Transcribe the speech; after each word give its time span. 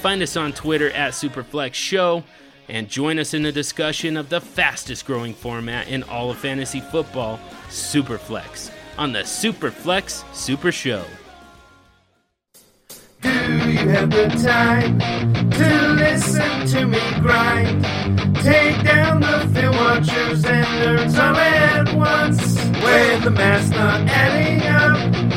find 0.00 0.22
us 0.22 0.34
on 0.34 0.52
Twitter 0.52 0.90
at 0.92 1.12
Superflex 1.12 1.74
Show 1.74 2.24
and 2.70 2.88
join 2.88 3.18
us 3.18 3.34
in 3.34 3.42
the 3.42 3.52
discussion 3.52 4.16
of 4.16 4.30
the 4.30 4.40
fastest 4.40 5.04
growing 5.04 5.34
format 5.34 5.88
in 5.88 6.02
all 6.04 6.30
of 6.30 6.38
fantasy 6.38 6.80
football, 6.80 7.38
Superflex, 7.68 8.70
on 8.96 9.12
the 9.12 9.20
Superflex 9.20 10.24
Super 10.34 10.72
Show. 10.72 11.04
Do 13.20 13.28
you 13.28 13.88
have 13.90 14.10
the 14.10 14.28
time 14.42 14.98
to 15.50 15.88
listen 15.98 16.66
to 16.68 16.86
me 16.86 17.00
grind? 17.20 17.84
Take 18.36 18.82
down 18.82 19.20
the 19.20 19.50
film 19.52 19.76
watchers 19.76 20.44
and 20.46 20.66
nerds 20.66 21.18
all 21.18 21.36
at 21.36 21.94
once. 21.94 22.56
When 22.82 23.22
the 23.22 23.30
math's 23.30 23.68
not 23.68 24.08
adding 24.08 24.66
up, 24.66 25.29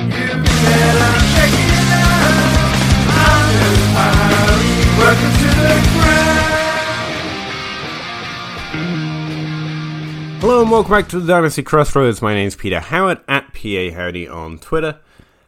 and 10.63 10.71
welcome 10.71 10.91
back 10.91 11.09
to 11.09 11.19
the 11.19 11.27
Dynasty 11.27 11.61
Crossroads. 11.61 12.21
My 12.21 12.33
name 12.33 12.47
is 12.47 12.55
Peter 12.55 12.79
Howard 12.79 13.19
at 13.27 13.53
PA 13.53 13.93
Howdy 13.93 14.29
on 14.29 14.57
Twitter. 14.59 14.97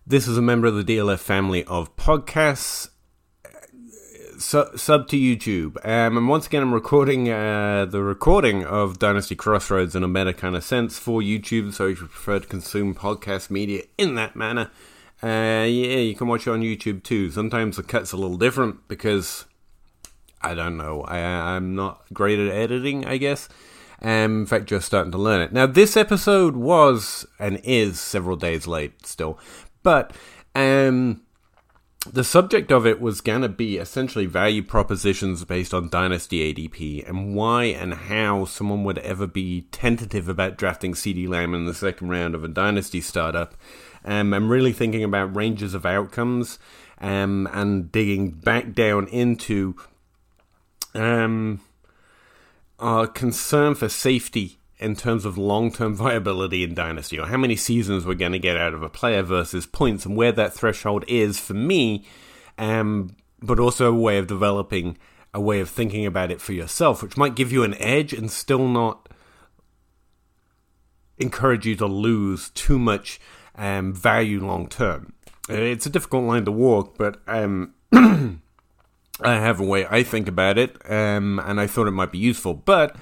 This 0.06 0.28
is 0.28 0.38
a 0.38 0.42
member 0.42 0.68
of 0.68 0.76
the 0.76 0.84
DLF 0.84 1.20
family 1.20 1.64
of 1.64 1.96
podcasts. 1.96 2.90
Su- 4.38 4.68
sub 4.76 5.08
to 5.08 5.16
YouTube. 5.16 5.78
Um, 5.88 6.18
and 6.18 6.28
once 6.28 6.48
again, 6.48 6.64
I'm 6.64 6.74
recording 6.74 7.30
uh, 7.30 7.86
the 7.86 8.04
recording 8.04 8.66
of 8.66 9.00
Dynasty 9.00 9.36
Crossroads 9.36 9.96
in 9.96 10.04
a 10.04 10.08
meta 10.10 10.34
kind 10.34 10.54
of 10.54 10.66
sense 10.66 11.00
for 11.00 11.22
YouTube. 11.22 11.74
So 11.74 11.88
if 11.88 12.02
you 12.02 12.08
prefer 12.08 12.40
to 12.40 12.48
consume 12.48 12.94
podcast 12.94 13.50
media 13.50 13.84
in 13.98 14.16
that 14.16 14.36
manner, 14.36 14.70
uh, 15.24 15.64
yeah, 15.64 16.00
you 16.00 16.16
can 16.16 16.28
watch 16.28 16.46
it 16.46 16.52
on 16.52 16.60
YouTube 16.60 17.04
too. 17.04 17.32
Sometimes 17.32 17.78
the 17.78 17.84
cut's 17.84 18.12
a 18.12 18.18
little 18.18 18.38
different 18.38 18.86
because 18.90 19.46
I 20.42 20.56
don't 20.56 20.76
know. 20.76 21.04
I, 21.04 21.20
I'm 21.56 21.74
not 21.74 22.04
great 22.12 22.38
at 22.38 22.54
editing, 22.54 23.06
I 23.06 23.16
guess. 23.16 23.48
Um, 24.02 24.42
in 24.42 24.46
fact, 24.46 24.66
just 24.66 24.86
starting 24.86 25.12
to 25.12 25.18
learn 25.18 25.42
it. 25.42 25.54
Now, 25.54 25.66
this 25.66 25.96
episode 25.96 26.56
was 26.56 27.26
and 27.40 27.62
is 27.64 28.00
several 28.00 28.36
days 28.36 28.68
late 28.68 29.06
still, 29.06 29.40
but 29.84 30.14
um, 30.54 31.22
the 32.12 32.24
subject 32.24 32.72
of 32.72 32.86
it 32.86 33.02
was 33.02 33.22
going 33.22 33.42
to 33.42 33.50
be 33.50 33.78
essentially 33.78 34.26
value 34.26 34.62
propositions 34.62 35.44
based 35.44 35.74
on 35.74 35.90
Dynasty 35.90 36.54
ADP 36.54 37.08
and 37.08 37.36
why 37.36 37.66
and 37.66 37.94
how 37.94 38.46
someone 38.46 38.84
would 38.84 39.00
ever 39.00 39.26
be 39.26 39.62
tentative 39.72 40.30
about 40.30 40.58
drafting 40.58 40.94
CeeDee 40.94 41.28
Lamb 41.28 41.56
in 41.56 41.66
the 41.66 41.74
second 41.74 42.10
round 42.10 42.36
of 42.36 42.44
a 42.44 42.48
Dynasty 42.48 43.02
startup. 43.02 43.56
Um, 44.04 44.34
I'm 44.34 44.50
really 44.50 44.72
thinking 44.72 45.04
about 45.04 45.36
ranges 45.36 45.74
of 45.74 45.86
outcomes 45.86 46.60
um, 47.00 47.50
and 47.52 47.92
digging 47.92 48.32
back 48.32 48.74
down 48.74 49.08
into 49.08 49.76
um, 50.94 51.60
our 52.80 53.08
concern 53.08 53.76
for 53.76 53.90
safety 53.90 54.60
in 54.78 54.96
terms 54.96 55.26
of 55.26 55.38
long 55.38 55.72
term 55.72 55.96
viability 55.96 56.64
in 56.64 56.74
Dynasty, 56.74 57.20
or 57.20 57.28
how 57.28 57.38
many 57.38 57.56
seasons 57.56 58.06
we're 58.06 58.16
going 58.16 58.32
to 58.32 58.40
get 58.40 58.58
out 58.58 58.74
of 58.74 58.84
a 58.84 58.90
player 58.90 59.24
versus 59.24 59.66
points, 59.66 60.06
and 60.06 60.16
where 60.16 60.32
that 60.32 60.54
threshold 60.54 61.06
is 61.08 61.40
for 61.40 61.54
me, 61.54 62.06
um, 62.58 63.16
but 63.42 63.60
also 63.60 63.92
a 63.92 64.00
way 64.00 64.18
of 64.18 64.28
developing 64.28 64.98
a 65.34 65.42
way 65.42 65.60
of 65.60 65.70
thinking 65.70 66.06
about 66.06 66.32
it 66.32 66.40
for 66.40 66.54
yourself, 66.54 67.04
which 67.04 67.18
might 67.18 67.36
give 67.36 67.52
you 67.52 67.64
an 67.64 67.76
edge 67.76 68.14
and 68.14 68.32
still 68.32 68.70
not 68.70 69.10
encourage 71.18 71.66
you 71.66 71.76
to 71.76 71.86
lose 71.86 72.50
too 72.52 72.80
much 72.80 73.20
um, 73.56 73.94
value 73.94 74.46
long 74.46 74.68
term. 74.68 75.14
It's 75.50 75.86
a 75.86 75.90
difficult 75.90 76.24
line 76.24 76.46
to 76.46 76.52
walk, 76.52 76.98
but 76.98 77.22
um, 77.28 77.74
I 79.22 79.36
have 79.36 79.60
a 79.60 79.64
way 79.64 79.88
I 79.90 80.04
think 80.04 80.28
about 80.28 80.58
it, 80.58 80.78
um, 80.90 81.40
and 81.40 81.60
I 81.60 81.68
thought 81.68 81.88
it 81.88 81.92
might 81.92 82.12
be 82.12 82.18
useful. 82.18 82.54
But 82.54 82.96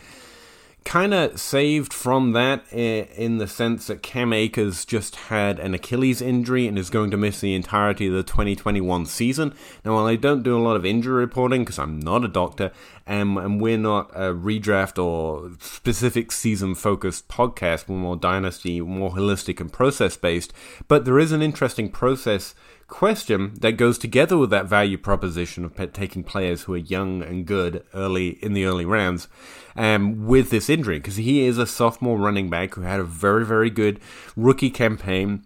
kind 0.85 1.13
of 1.13 1.39
saved 1.39 1.93
from 1.93 2.33
that 2.33 2.61
in 2.71 3.37
the 3.37 3.47
sense 3.47 3.87
that 3.87 4.03
Cam 4.03 4.33
Akers 4.33 4.85
just 4.85 5.15
had 5.15 5.59
an 5.59 5.73
Achilles 5.73 6.21
injury 6.21 6.67
and 6.67 6.77
is 6.77 6.89
going 6.89 7.09
to 7.11 7.17
miss 7.17 7.39
the 7.39 7.55
entirety 7.55 8.07
of 8.07 8.13
the 8.13 8.23
2021 8.23 9.05
season. 9.05 9.53
Now, 9.85 9.95
while 9.95 10.05
I 10.05 10.15
don't 10.15 10.43
do 10.43 10.57
a 10.57 10.61
lot 10.61 10.75
of 10.75 10.85
injury 10.85 11.15
reporting 11.15 11.61
because 11.61 11.79
I'm 11.79 11.99
not 11.99 12.25
a 12.25 12.27
doctor 12.27 12.71
um, 13.07 13.37
and 13.37 13.61
we're 13.61 13.77
not 13.77 14.11
a 14.11 14.33
redraft 14.33 15.01
or 15.01 15.51
specific 15.59 16.31
season 16.31 16.75
focused 16.75 17.27
podcast, 17.27 17.87
we're 17.87 17.95
more 17.95 18.17
dynasty, 18.17 18.81
more 18.81 19.11
holistic 19.11 19.59
and 19.59 19.71
process 19.71 20.17
based, 20.17 20.53
but 20.87 21.05
there 21.05 21.19
is 21.19 21.31
an 21.31 21.41
interesting 21.41 21.89
process 21.89 22.55
question 22.93 23.55
that 23.59 23.71
goes 23.71 23.97
together 23.97 24.37
with 24.37 24.51
that 24.51 24.67
value 24.67 24.99
proposition 24.99 25.65
of 25.65 25.93
taking 25.93 26.23
players 26.23 26.61
who 26.61 26.75
are 26.75 26.77
young 26.77 27.23
and 27.23 27.47
good 27.47 27.83
early 27.95 28.37
in 28.43 28.53
the 28.53 28.65
early 28.65 28.85
rounds 28.85 29.27
um, 29.75 30.27
with 30.27 30.51
this 30.51 30.69
injury 30.69 30.99
because 30.99 31.15
he 31.15 31.41
is 31.41 31.57
a 31.57 31.65
sophomore 31.65 32.19
running 32.19 32.51
back 32.51 32.75
who 32.75 32.81
had 32.81 32.99
a 32.99 33.03
very 33.03 33.43
very 33.43 33.71
good 33.71 33.99
rookie 34.35 34.69
campaign. 34.69 35.43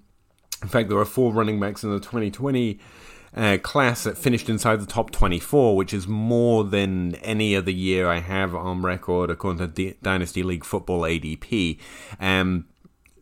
In 0.61 0.67
fact, 0.67 0.89
there 0.89 0.97
were 0.97 1.05
four 1.05 1.31
running 1.31 1.57
backs 1.57 1.85
in 1.85 1.89
the 1.89 2.01
2020 2.01 2.81
uh, 3.33 3.57
class 3.61 4.03
that 4.03 4.17
finished 4.17 4.49
inside 4.49 4.81
the 4.81 4.85
top 4.85 5.11
24, 5.11 5.77
which 5.77 5.93
is 5.93 6.05
more 6.05 6.65
than 6.65 7.15
any 7.15 7.55
other 7.55 7.71
year 7.71 8.09
I 8.09 8.19
have 8.19 8.53
on 8.55 8.81
record 8.81 9.29
according 9.29 9.59
to 9.59 9.67
D- 9.67 9.97
Dynasty 10.01 10.43
League 10.43 10.65
Football 10.65 11.03
ADP. 11.03 11.79
Um, 12.19 12.65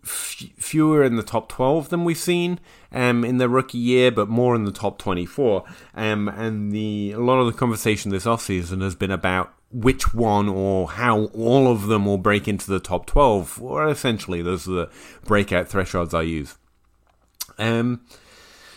f- 0.04 0.46
fewer 0.58 1.04
in 1.04 1.16
the 1.16 1.24
top 1.24 1.50
12 1.50 1.90
than 1.90 2.06
we've 2.06 2.18
seen 2.18 2.60
um, 2.96 3.26
in 3.26 3.38
their 3.38 3.50
rookie 3.50 3.78
year, 3.78 4.10
but 4.10 4.30
more 4.30 4.56
in 4.56 4.64
the 4.64 4.72
top 4.72 4.98
24. 4.98 5.66
Um, 5.94 6.30
and 6.30 6.72
the 6.72 7.12
a 7.12 7.20
lot 7.20 7.40
of 7.40 7.46
the 7.46 7.58
conversation 7.58 8.10
this 8.10 8.26
offseason 8.26 8.82
has 8.82 8.96
been 8.96 9.12
about 9.12 9.54
which 9.72 10.14
one 10.14 10.48
or 10.48 10.90
how 10.92 11.26
all 11.26 11.68
of 11.68 11.88
them 11.88 12.06
will 12.06 12.18
break 12.18 12.48
into 12.48 12.72
the 12.72 12.80
top 12.80 13.06
12. 13.06 13.62
Or 13.62 13.88
essentially, 13.88 14.42
those 14.42 14.68
are 14.68 14.72
the 14.72 14.90
breakout 15.26 15.68
thresholds 15.68 16.14
I 16.14 16.22
use. 16.22 16.56
Um, 17.60 18.02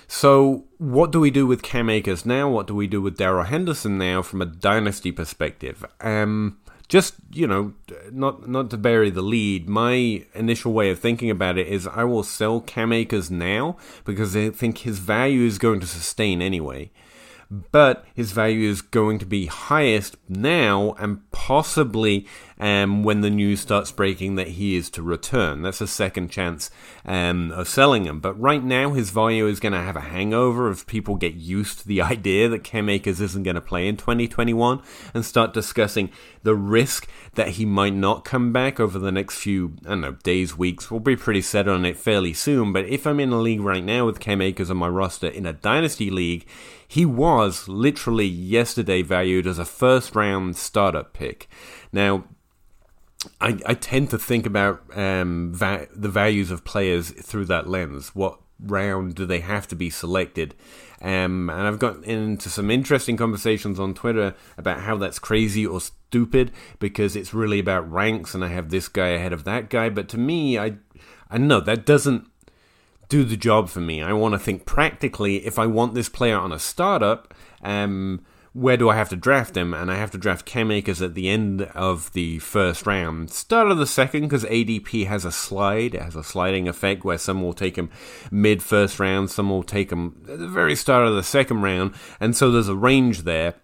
so, 0.09 0.65
what 0.78 1.12
do 1.12 1.21
we 1.21 1.31
do 1.31 1.47
with 1.47 1.62
Cam 1.62 1.89
Akers 1.89 2.27
now? 2.27 2.49
What 2.49 2.67
do 2.67 2.75
we 2.75 2.87
do 2.87 3.01
with 3.01 3.17
Darrell 3.17 3.45
Henderson 3.45 3.99
now 3.99 4.23
from 4.23 4.43
a 4.43 4.47
dynasty 4.47 5.12
perspective? 5.12 5.84
Um, 6.01 6.59
just 6.88 7.15
you 7.32 7.47
know, 7.47 7.75
not 8.10 8.49
not 8.49 8.71
to 8.71 8.76
bury 8.76 9.10
the 9.10 9.22
lead. 9.22 9.69
My 9.69 10.25
initial 10.34 10.72
way 10.72 10.91
of 10.91 10.99
thinking 10.99 11.31
about 11.31 11.59
it 11.59 11.66
is 11.69 11.87
I 11.87 12.04
will 12.04 12.22
sell 12.22 12.60
Cam 12.60 12.93
Akers 12.93 13.31
now 13.31 13.76
because 14.04 14.37
I 14.37 14.50
think 14.50 14.78
his 14.78 14.98
value 14.98 15.47
is 15.47 15.59
going 15.59 15.81
to 15.81 15.87
sustain 15.87 16.41
anyway 16.41 16.91
but 17.50 18.04
his 18.14 18.32
value 18.32 18.69
is 18.69 18.82
going 18.82 19.19
to 19.19 19.26
be 19.26 19.47
highest 19.47 20.16
now 20.28 20.92
and 20.98 21.31
possibly 21.31 22.26
um, 22.59 23.03
when 23.03 23.22
the 23.22 23.31
news 23.31 23.60
starts 23.60 23.91
breaking 23.91 24.34
that 24.34 24.48
he 24.48 24.76
is 24.76 24.91
to 24.91 25.03
return. 25.03 25.62
That's 25.62 25.81
a 25.81 25.86
second 25.86 26.31
chance 26.31 26.70
um, 27.06 27.50
of 27.53 27.69
selling 27.69 28.04
him. 28.04 28.20
But 28.20 28.38
right 28.38 28.62
now, 28.62 28.92
his 28.92 29.10
value 29.10 29.47
is 29.47 29.60
going 29.60 29.72
to 29.72 29.81
have 29.81 29.97
a 29.97 30.00
hangover 30.00 30.70
if 30.70 30.86
people 30.86 31.14
get 31.14 31.34
used 31.34 31.81
to 31.81 31.88
the 31.88 32.03
idea 32.03 32.48
that 32.48 32.64
Cam 32.64 32.88
Akers 32.88 33.20
isn't 33.20 33.44
going 33.44 33.54
to 33.54 33.60
play 33.60 33.88
in 33.88 33.97
2021 33.97 34.82
and 35.15 35.25
start 35.25 35.54
discussing 35.54 36.10
the 36.42 36.54
risk 36.54 37.09
that 37.34 37.51
he 37.51 37.65
might 37.65 37.94
not 37.94 38.24
come 38.24 38.53
back 38.53 38.78
over 38.78 38.98
the 38.98 39.12
next 39.12 39.39
few, 39.39 39.77
I 39.86 39.91
don't 39.91 40.01
know, 40.03 40.12
days, 40.22 40.56
weeks. 40.56 40.91
We'll 40.91 41.01
be 41.01 41.16
pretty 41.16 41.42
set 41.42 41.68
on 41.68 41.84
it 41.84 41.97
fairly 41.97 42.34
soon. 42.34 42.72
But 42.72 42.86
if 42.86 43.06
I'm 43.06 43.21
in 43.21 43.33
a 43.33 43.39
league 43.39 43.60
right 43.60 43.84
now 43.84 44.04
with 44.04 44.21
Cam 44.21 44.42
Akers 44.42 44.71
on 44.71 44.77
my 44.77 44.89
roster 44.89 45.28
in 45.28 45.47
a 45.47 45.53
dynasty 45.53 46.10
league, 46.10 46.47
he 46.89 47.05
was 47.05 47.69
literally 47.69 48.27
yesterday 48.27 49.03
valued 49.03 49.47
as 49.47 49.59
a 49.59 49.65
first 49.67 50.17
round 50.17 50.57
startup 50.57 51.13
pick. 51.13 51.49
Now, 51.93 52.25
I, 53.41 53.59
I 53.67 53.75
tend 53.75 54.09
to 54.11 54.19
think 54.19 54.47
about 54.47 54.83
um, 54.97 55.53
va- 55.55 55.89
the 55.95 56.09
values 56.09 56.51
of 56.51 56.65
players 56.65 57.11
through 57.11 57.45
that 57.47 57.69
lens. 57.69 58.15
What 58.15 58.41
round 58.59 59.15
do 59.15 59.27
they 59.27 59.41
have 59.41 59.69
to 59.69 59.77
be 59.77 59.91
selected? 59.91 60.55
Um, 61.03 61.51
and 61.51 61.61
I've 61.61 61.79
got 61.79 62.03
into 62.05 62.49
some 62.49 62.71
interesting 62.71 63.19
conversations 63.19 63.79
on 63.79 63.93
Twitter 63.93 64.35
about 64.57 64.81
how 64.81 64.97
that's 64.97 65.19
crazy 65.19 65.67
or 65.67 65.83
stupid 65.83 66.51
because 66.79 67.15
it's 67.15 67.35
really 67.35 67.59
about 67.59 67.91
ranks 67.91 68.35
and 68.35 68.43
I 68.43 68.49
have 68.49 68.71
this 68.71 68.89
guy 68.89 69.09
ahead 69.09 69.35
of 69.35 69.45
that 69.45 69.69
guy. 69.69 69.91
But 69.91 70.09
to 70.09 70.19
me, 70.19 70.59
I 70.59 70.79
I 71.31 71.37
know 71.37 71.61
that 71.61 71.85
doesn't 71.85 72.27
do 73.09 73.25
the 73.25 73.37
job 73.37 73.69
for 73.69 73.81
me. 73.81 74.03
I 74.03 74.13
want 74.13 74.34
to 74.34 74.39
think 74.39 74.66
practically. 74.66 75.47
If 75.47 75.59
I 75.59 75.66
want 75.66 75.95
this 75.95 76.09
player 76.09 76.37
on 76.37 76.53
a 76.53 76.59
startup, 76.59 77.34
um, 77.63 78.25
where 78.53 78.77
do 78.77 78.89
I 78.89 78.97
have 78.97 79.09
to 79.10 79.16
draft 79.16 79.57
him? 79.57 79.72
And 79.72 79.91
I 79.91 79.97
have 79.97 80.10
to 80.13 80.19
draft 80.19 80.45
Cam 80.45 80.71
Akers 80.71 81.01
at 81.01 81.15
the 81.15 81.28
end 81.28 81.63
of 81.63 82.13
the 82.13 82.39
first 82.41 82.87
round. 82.87 83.31
Start 83.31 83.71
of 83.71 83.78
the 83.78 83.87
second, 83.87 84.22
because 84.22 84.45
ADP 84.45 85.07
has 85.07 85.25
a 85.25 85.33
slide. 85.33 85.95
It 85.95 86.03
has 86.03 86.16
a 86.16 86.25
sliding 86.25 86.69
effect 86.69 87.05
where 87.05 87.19
some 87.19 87.43
will 87.43 87.55
take 87.55 87.77
him 87.77 87.91
mid 88.31 88.63
first 88.63 88.99
round, 88.99 89.31
some 89.31 89.51
will 89.51 89.63
take 89.63 89.91
him 89.91 90.21
at 90.28 90.39
the 90.39 90.49
very 90.49 90.75
start 90.75 91.07
of 91.07 91.15
the 91.15 91.22
second 91.22 91.63
round. 91.63 91.95
And 92.21 92.37
so 92.37 92.51
there's 92.51 92.69
a 92.69 92.75
range 92.77 93.22
there. 93.22 93.54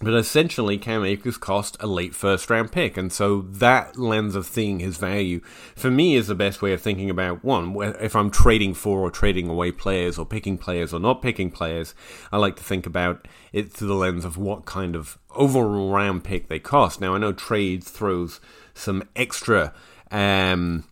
But 0.00 0.14
essentially, 0.14 0.78
Cam 0.78 1.04
Akers 1.04 1.36
cost 1.36 1.76
a 1.80 1.88
late 1.88 2.14
first 2.14 2.48
round 2.48 2.70
pick, 2.70 2.96
and 2.96 3.12
so 3.12 3.40
that 3.42 3.98
lens 3.98 4.36
of 4.36 4.46
seeing 4.46 4.78
his 4.78 4.96
value 4.96 5.40
for 5.74 5.90
me 5.90 6.14
is 6.14 6.28
the 6.28 6.36
best 6.36 6.62
way 6.62 6.72
of 6.72 6.80
thinking 6.80 7.10
about 7.10 7.42
one. 7.42 7.74
If 8.00 8.14
I'm 8.14 8.30
trading 8.30 8.74
for 8.74 9.00
or 9.00 9.10
trading 9.10 9.48
away 9.48 9.72
players, 9.72 10.16
or 10.16 10.24
picking 10.24 10.56
players 10.56 10.94
or 10.94 11.00
not 11.00 11.20
picking 11.20 11.50
players, 11.50 11.96
I 12.30 12.36
like 12.36 12.54
to 12.56 12.62
think 12.62 12.86
about 12.86 13.26
it 13.52 13.72
through 13.72 13.88
the 13.88 13.94
lens 13.94 14.24
of 14.24 14.36
what 14.36 14.66
kind 14.66 14.94
of 14.94 15.18
overall 15.34 15.90
round 15.90 16.22
pick 16.22 16.46
they 16.46 16.60
cost. 16.60 17.00
Now, 17.00 17.16
I 17.16 17.18
know 17.18 17.32
trade 17.32 17.82
throws 17.82 18.40
some 18.74 19.02
extra 19.16 19.74
um, 20.12 20.84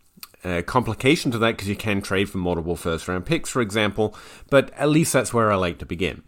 uh, 0.43 0.62
complication 0.62 1.31
to 1.31 1.38
that 1.38 1.53
because 1.53 1.69
you 1.69 1.76
can 1.76 2.03
trade 2.03 2.29
for 2.29 2.38
multiple 2.38 2.75
first 2.75 3.06
round 3.06 3.25
picks, 3.25 3.50
for 3.50 3.62
example, 3.62 4.17
but 4.50 4.73
at 4.75 4.88
least 4.88 5.12
that's 5.12 5.32
where 5.32 5.53
I 5.53 5.55
like 5.55 5.79
to 5.79 5.87
begin. 5.87 6.25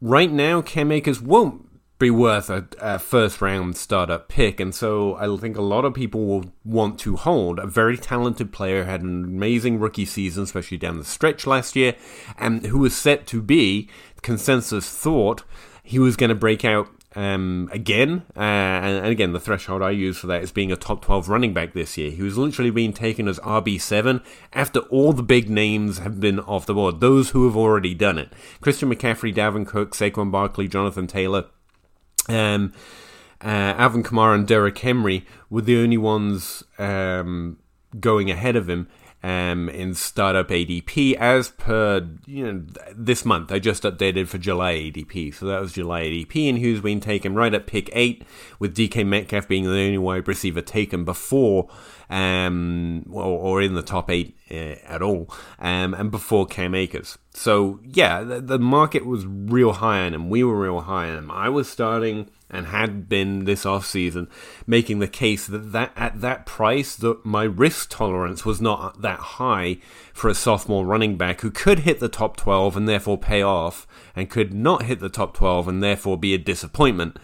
Right 0.00 0.30
now, 0.30 0.62
Cam 0.62 0.92
Akers 0.92 1.20
won't 1.20 1.65
be 1.98 2.10
worth 2.10 2.50
a, 2.50 2.66
a, 2.78 2.98
first 2.98 3.40
round 3.40 3.76
startup 3.76 4.28
pick. 4.28 4.60
And 4.60 4.74
so 4.74 5.14
I 5.16 5.34
think 5.40 5.56
a 5.56 5.62
lot 5.62 5.84
of 5.84 5.94
people 5.94 6.26
will 6.26 6.52
want 6.64 6.98
to 7.00 7.16
hold 7.16 7.58
a 7.58 7.66
very 7.66 7.96
talented 7.96 8.52
player, 8.52 8.84
had 8.84 9.02
an 9.02 9.24
amazing 9.24 9.78
rookie 9.78 10.04
season, 10.04 10.42
especially 10.44 10.76
down 10.76 10.98
the 10.98 11.04
stretch 11.04 11.46
last 11.46 11.74
year, 11.74 11.94
and 12.38 12.66
who 12.66 12.78
was 12.78 12.96
set 12.96 13.26
to 13.28 13.40
be, 13.40 13.88
consensus 14.22 14.88
thought, 14.88 15.42
he 15.82 15.98
was 15.98 16.16
going 16.16 16.28
to 16.28 16.34
break 16.34 16.64
out 16.64 16.88
um, 17.16 17.70
again, 17.72 18.26
uh, 18.36 18.40
and, 18.40 18.98
and, 18.98 19.06
again, 19.06 19.32
the 19.32 19.40
threshold 19.40 19.82
I 19.82 19.90
use 19.90 20.18
for 20.18 20.26
that 20.26 20.42
is 20.42 20.52
being 20.52 20.70
a 20.70 20.76
top 20.76 21.02
12 21.02 21.30
running 21.30 21.54
back 21.54 21.72
this 21.72 21.96
year. 21.96 22.10
He 22.10 22.22
was 22.22 22.36
literally 22.36 22.70
being 22.70 22.92
taken 22.92 23.26
as 23.26 23.38
RB7 23.38 24.22
after 24.52 24.80
all 24.80 25.14
the 25.14 25.22
big 25.22 25.48
names 25.48 25.98
have 25.98 26.20
been 26.20 26.38
off 26.40 26.66
the 26.66 26.74
board, 26.74 27.00
those 27.00 27.30
who 27.30 27.46
have 27.46 27.56
already 27.56 27.94
done 27.94 28.18
it. 28.18 28.34
Christian 28.60 28.94
McCaffrey, 28.94 29.34
Dalvin 29.34 29.66
Cook, 29.66 29.94
Saquon 29.94 30.30
Barkley, 30.30 30.68
Jonathan 30.68 31.06
Taylor, 31.06 31.46
um, 32.28 32.72
uh, 33.42 33.74
Alvin 33.76 34.02
Kamara 34.02 34.34
and 34.34 34.46
Derrick 34.46 34.78
Henry 34.78 35.24
were 35.50 35.62
the 35.62 35.78
only 35.78 35.98
ones 35.98 36.62
um, 36.78 37.58
going 38.00 38.30
ahead 38.30 38.56
of 38.56 38.68
him 38.68 38.88
um, 39.22 39.68
in 39.68 39.94
startup 39.94 40.48
ADP 40.48 41.14
as 41.14 41.50
per 41.50 42.08
you 42.26 42.44
know 42.44 42.64
this 42.94 43.24
month. 43.24 43.50
I 43.50 43.58
just 43.58 43.82
updated 43.82 44.28
for 44.28 44.38
July 44.38 44.74
ADP, 44.74 45.34
so 45.34 45.46
that 45.46 45.60
was 45.60 45.72
July 45.72 46.02
ADP, 46.02 46.48
and 46.48 46.58
who's 46.58 46.80
been 46.80 47.00
taken 47.00 47.34
right 47.34 47.52
at 47.52 47.66
pick 47.66 47.90
eight, 47.92 48.24
with 48.58 48.76
DK 48.76 49.04
Metcalf 49.06 49.48
being 49.48 49.64
the 49.64 49.70
only 49.70 49.98
wide 49.98 50.28
receiver 50.28 50.62
taken 50.62 51.04
before 51.04 51.68
um, 52.08 53.04
or, 53.10 53.24
or, 53.24 53.62
in 53.62 53.74
the 53.74 53.82
top 53.82 54.10
eight 54.10 54.36
uh, 54.50 54.76
at 54.86 55.02
all, 55.02 55.28
um, 55.58 55.92
and 55.94 56.10
before 56.10 56.46
Cam 56.46 56.74
Akers. 56.74 57.18
So 57.38 57.80
yeah, 57.84 58.22
the, 58.22 58.40
the, 58.40 58.58
market 58.58 59.04
was 59.04 59.26
real 59.26 59.74
high 59.74 60.00
on 60.00 60.14
him. 60.14 60.30
We 60.30 60.42
were 60.42 60.58
real 60.58 60.80
high 60.80 61.10
on 61.10 61.18
him. 61.18 61.30
I 61.30 61.50
was 61.50 61.68
starting 61.68 62.30
and 62.48 62.68
had 62.68 63.10
been 63.10 63.44
this 63.44 63.66
off 63.66 63.84
season 63.84 64.28
making 64.66 65.00
the 65.00 65.06
case 65.06 65.46
that, 65.46 65.72
that 65.72 65.92
at 65.96 66.22
that 66.22 66.46
price 66.46 66.96
that 66.96 67.26
my 67.26 67.42
risk 67.42 67.90
tolerance 67.90 68.46
was 68.46 68.62
not 68.62 69.02
that 69.02 69.18
high 69.18 69.76
for 70.14 70.30
a 70.30 70.34
sophomore 70.34 70.86
running 70.86 71.18
back 71.18 71.42
who 71.42 71.50
could 71.50 71.80
hit 71.80 72.00
the 72.00 72.08
top 72.08 72.38
12 72.38 72.74
and 72.74 72.88
therefore 72.88 73.18
pay 73.18 73.42
off 73.42 73.86
and 74.14 74.30
could 74.30 74.54
not 74.54 74.84
hit 74.84 75.00
the 75.00 75.10
top 75.10 75.34
12 75.34 75.68
and 75.68 75.82
therefore 75.82 76.16
be 76.16 76.32
a 76.32 76.38
disappointment 76.38 77.18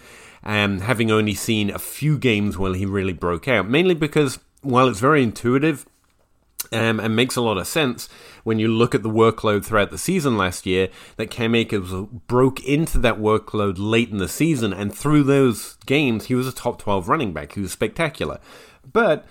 um, 0.44 0.80
having 0.80 1.10
only 1.10 1.34
seen 1.34 1.70
a 1.70 1.78
few 1.78 2.18
games 2.18 2.58
where 2.58 2.74
he 2.74 2.84
really 2.84 3.14
broke 3.14 3.48
out 3.48 3.66
mainly 3.66 3.94
because 3.94 4.38
while 4.60 4.88
it's 4.88 5.00
very 5.00 5.22
intuitive 5.22 5.86
um, 6.72 7.00
and 7.00 7.14
makes 7.14 7.36
a 7.36 7.42
lot 7.42 7.58
of 7.58 7.66
sense 7.66 8.08
when 8.44 8.58
you 8.58 8.68
look 8.68 8.94
at 8.94 9.02
the 9.02 9.10
workload 9.10 9.64
throughout 9.64 9.90
the 9.90 9.98
season 9.98 10.36
last 10.36 10.66
year, 10.66 10.88
that 11.16 11.30
Cam 11.30 11.54
Akers 11.54 11.92
broke 12.26 12.64
into 12.64 12.98
that 12.98 13.18
workload 13.18 13.74
late 13.78 14.10
in 14.10 14.18
the 14.18 14.28
season, 14.28 14.72
and 14.72 14.94
through 14.94 15.22
those 15.22 15.76
games, 15.86 16.26
he 16.26 16.34
was 16.34 16.48
a 16.48 16.52
top 16.52 16.80
12 16.80 17.08
running 17.08 17.32
back. 17.32 17.52
He 17.52 17.60
was 17.60 17.72
spectacular. 17.72 18.40
But 18.90 19.24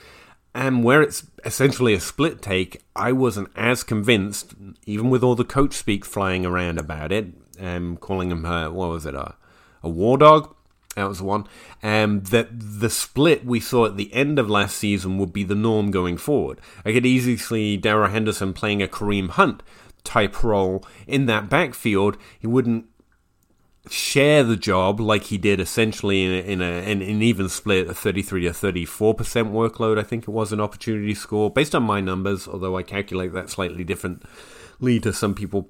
um, 0.56 0.84
where 0.84 1.02
it's 1.02 1.26
essentially 1.46 1.94
a 1.94 2.00
split 2.00 2.42
take, 2.42 2.82
I 2.96 3.12
wasn't 3.12 3.50
as 3.56 3.84
convinced, 3.84 4.54
even 4.86 5.10
with 5.10 5.24
all 5.24 5.36
the 5.36 5.44
coach 5.44 5.74
speak 5.74 6.06
flying 6.06 6.46
around 6.46 6.78
about 6.78 7.12
it, 7.12 7.28
um, 7.60 7.98
calling 7.98 8.32
him, 8.32 8.46
uh, 8.46 8.70
what 8.70 8.90
was 8.90 9.06
it, 9.06 9.16
a, 9.16 9.36
a 9.84 9.90
war 9.90 10.18
dog? 10.18 10.56
That 10.96 11.08
was 11.08 11.20
the 11.20 11.24
one. 11.24 11.48
Um, 11.82 12.22
that 12.24 12.48
the 12.52 12.90
split 12.90 13.46
we 13.46 13.60
saw 13.60 13.86
at 13.86 13.98
the 13.98 14.14
end 14.14 14.38
of 14.38 14.50
last 14.50 14.78
season 14.78 15.18
would 15.18 15.32
be 15.32 15.44
the 15.44 15.56
norm 15.56 15.90
going 15.90 16.18
forward. 16.18 16.60
I 16.86 16.92
could 16.92 17.06
easily 17.06 17.38
see 17.38 17.78
Darrell 17.78 18.12
Henderson 18.12 18.54
playing 18.54 18.82
a 18.82 18.88
Kareem 18.88 19.30
Hunt 19.30 19.64
type 20.04 20.44
role 20.44 20.86
in 21.08 21.28
that 21.28 21.50
backfield. 21.50 22.18
He 22.40 22.48
wouldn't 22.48 22.88
share 23.90 24.44
the 24.44 24.58
job 24.58 25.00
like 25.00 25.24
he 25.24 25.38
did 25.38 25.60
essentially 25.60 26.24
in, 26.24 26.32
in, 26.46 26.62
a, 26.62 26.90
in 26.90 27.02
an 27.02 27.22
even 27.22 27.50
split, 27.50 27.88
a 27.90 27.94
33 27.94 28.44
to 28.44 28.54
34 28.54 29.14
percent 29.14 29.52
workload. 29.52 29.98
I 29.98 30.04
think 30.04 30.24
it 30.24 30.32
was 30.32 30.52
an 30.52 30.62
opportunity 30.62 31.16
score 31.16 31.50
based 31.50 31.74
on 31.74 31.84
my 31.84 32.02
numbers, 32.02 32.48
although 32.48 32.78
I 32.78 32.84
calculate 32.84 33.34
that 33.34 33.50
slightly 33.50 33.84
differently 33.84 35.00
to 35.00 35.14
some 35.14 35.34
people 35.34 35.70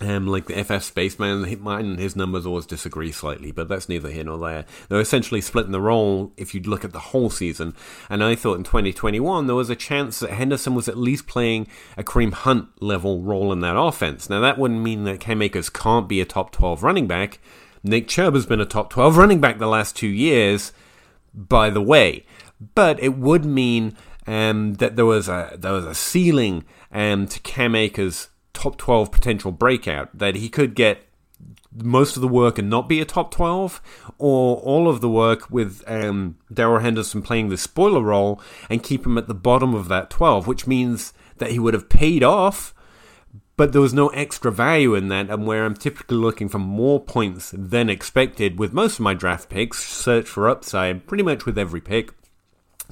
um, 0.00 0.26
like 0.26 0.46
the 0.46 0.62
FF 0.62 0.82
Spaceman, 0.82 1.60
mine 1.60 1.84
and 1.84 1.98
his 1.98 2.14
numbers 2.14 2.46
always 2.46 2.66
disagree 2.66 3.10
slightly, 3.10 3.50
but 3.50 3.68
that's 3.68 3.88
neither 3.88 4.10
here 4.10 4.24
nor 4.24 4.38
there. 4.38 4.64
They're 4.88 5.00
essentially 5.00 5.40
splitting 5.40 5.72
the 5.72 5.80
role 5.80 6.32
if 6.36 6.54
you 6.54 6.60
look 6.60 6.84
at 6.84 6.92
the 6.92 6.98
whole 6.98 7.30
season. 7.30 7.74
And 8.08 8.22
I 8.22 8.34
thought 8.36 8.58
in 8.58 8.64
2021 8.64 9.46
there 9.46 9.56
was 9.56 9.70
a 9.70 9.76
chance 9.76 10.20
that 10.20 10.30
Henderson 10.30 10.74
was 10.74 10.88
at 10.88 10.96
least 10.96 11.26
playing 11.26 11.66
a 11.96 12.04
Kareem 12.04 12.32
Hunt 12.32 12.68
level 12.80 13.22
role 13.22 13.52
in 13.52 13.60
that 13.60 13.78
offense. 13.78 14.30
Now 14.30 14.40
that 14.40 14.58
wouldn't 14.58 14.82
mean 14.82 15.04
that 15.04 15.20
Cam 15.20 15.42
Akers 15.42 15.68
can't 15.68 16.08
be 16.08 16.20
a 16.20 16.24
top 16.24 16.52
12 16.52 16.82
running 16.82 17.08
back. 17.08 17.40
Nick 17.82 18.08
Chubb 18.08 18.34
has 18.34 18.46
been 18.46 18.60
a 18.60 18.66
top 18.66 18.90
12 18.90 19.16
running 19.16 19.40
back 19.40 19.58
the 19.58 19.66
last 19.66 19.96
two 19.96 20.08
years, 20.08 20.72
by 21.34 21.70
the 21.70 21.82
way. 21.82 22.24
But 22.74 23.00
it 23.02 23.16
would 23.16 23.44
mean 23.44 23.96
um, 24.26 24.74
that 24.74 24.96
there 24.96 25.06
was 25.06 25.28
a 25.28 25.56
there 25.58 25.72
was 25.72 25.84
a 25.84 25.94
ceiling 25.94 26.64
um, 26.92 27.26
to 27.28 27.40
Cam 27.40 27.74
Akers' 27.74 28.28
top 28.58 28.76
12 28.76 29.10
potential 29.10 29.52
breakout, 29.52 30.16
that 30.16 30.36
he 30.36 30.48
could 30.48 30.74
get 30.74 31.04
most 31.74 32.16
of 32.16 32.22
the 32.22 32.28
work 32.28 32.58
and 32.58 32.68
not 32.68 32.88
be 32.88 33.00
a 33.00 33.04
top 33.04 33.30
12, 33.30 33.80
or 34.18 34.56
all 34.56 34.88
of 34.88 35.00
the 35.00 35.08
work 35.08 35.50
with 35.50 35.82
um, 35.86 36.36
Darrell 36.52 36.80
Henderson 36.80 37.22
playing 37.22 37.48
the 37.48 37.56
spoiler 37.56 38.02
role 38.02 38.40
and 38.68 38.82
keep 38.82 39.06
him 39.06 39.18
at 39.18 39.28
the 39.28 39.34
bottom 39.34 39.74
of 39.74 39.88
that 39.88 40.10
12, 40.10 40.46
which 40.46 40.66
means 40.66 41.12
that 41.36 41.52
he 41.52 41.58
would 41.58 41.74
have 41.74 41.88
paid 41.88 42.22
off, 42.22 42.74
but 43.56 43.72
there 43.72 43.80
was 43.80 43.94
no 43.94 44.08
extra 44.08 44.52
value 44.52 44.94
in 44.94 45.08
that, 45.08 45.30
and 45.30 45.46
where 45.46 45.64
I'm 45.64 45.74
typically 45.74 46.16
looking 46.16 46.48
for 46.48 46.58
more 46.58 47.00
points 47.00 47.52
than 47.56 47.90
expected 47.90 48.58
with 48.58 48.72
most 48.72 48.94
of 48.94 49.00
my 49.00 49.14
draft 49.14 49.48
picks, 49.48 49.84
search 49.84 50.28
for 50.28 50.48
upside 50.48 51.06
pretty 51.06 51.24
much 51.24 51.44
with 51.44 51.58
every 51.58 51.80
pick. 51.80 52.12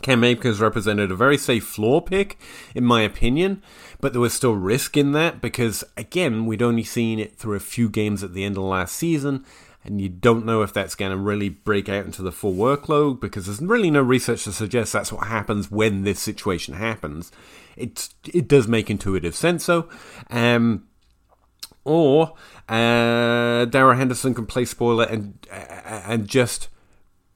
Cam 0.03 0.23
Akers 0.23 0.61
represented 0.61 1.11
a 1.11 1.17
very 1.17 1.39
safe 1.39 1.65
floor 1.65 2.03
pick, 2.03 2.39
in 2.75 2.85
my 2.85 3.03
opinion, 3.03 3.63
but 4.01 4.13
there 4.13 4.21
was 4.21 4.35
still 4.35 4.55
risk 4.55 4.97
in 4.97 5.13
that 5.13 5.41
because, 5.41 5.83
again, 5.97 6.47
we'd 6.47 6.63
only 6.63 6.85
seen 6.85 7.19
it 7.19 7.37
through 7.37 7.57
a 7.57 7.61
few 7.61 7.89
games 7.89 8.23
at 8.23 8.35
the 8.35 8.45
end 8.45 8.57
of 8.57 8.65
last 8.65 8.95
season, 8.95 9.45
and 9.85 10.01
you 10.01 10.09
don't 10.09 10.45
know 10.45 10.63
if 10.63 10.73
that's 10.73 10.95
going 10.95 11.13
to 11.13 11.17
really 11.17 11.49
break 11.49 11.89
out 11.89 12.05
into 12.05 12.23
the 12.23 12.33
full 12.33 12.53
workload 12.53 13.21
because 13.21 13.47
there's 13.47 13.61
really 13.61 13.91
no 13.91 14.03
research 14.03 14.45
to 14.45 14.53
suggest 14.53 14.93
that's 14.93 15.13
what 15.13 15.29
happens 15.29 15.71
when 15.71 16.03
this 16.03 16.21
situation 16.21 16.75
happens. 16.75 17.33
It 17.77 18.09
it 18.25 18.49
does 18.49 18.67
make 18.67 18.91
intuitive 18.91 19.35
sense, 19.35 19.67
though. 19.67 19.89
Um, 20.29 20.89
or 21.85 22.35
uh, 22.69 23.65
Darrell 23.67 23.97
Henderson 23.97 24.35
can 24.35 24.47
play 24.47 24.65
spoiler 24.65 25.05
and 25.05 25.39
uh, 25.51 26.03
and 26.07 26.27
just 26.27 26.69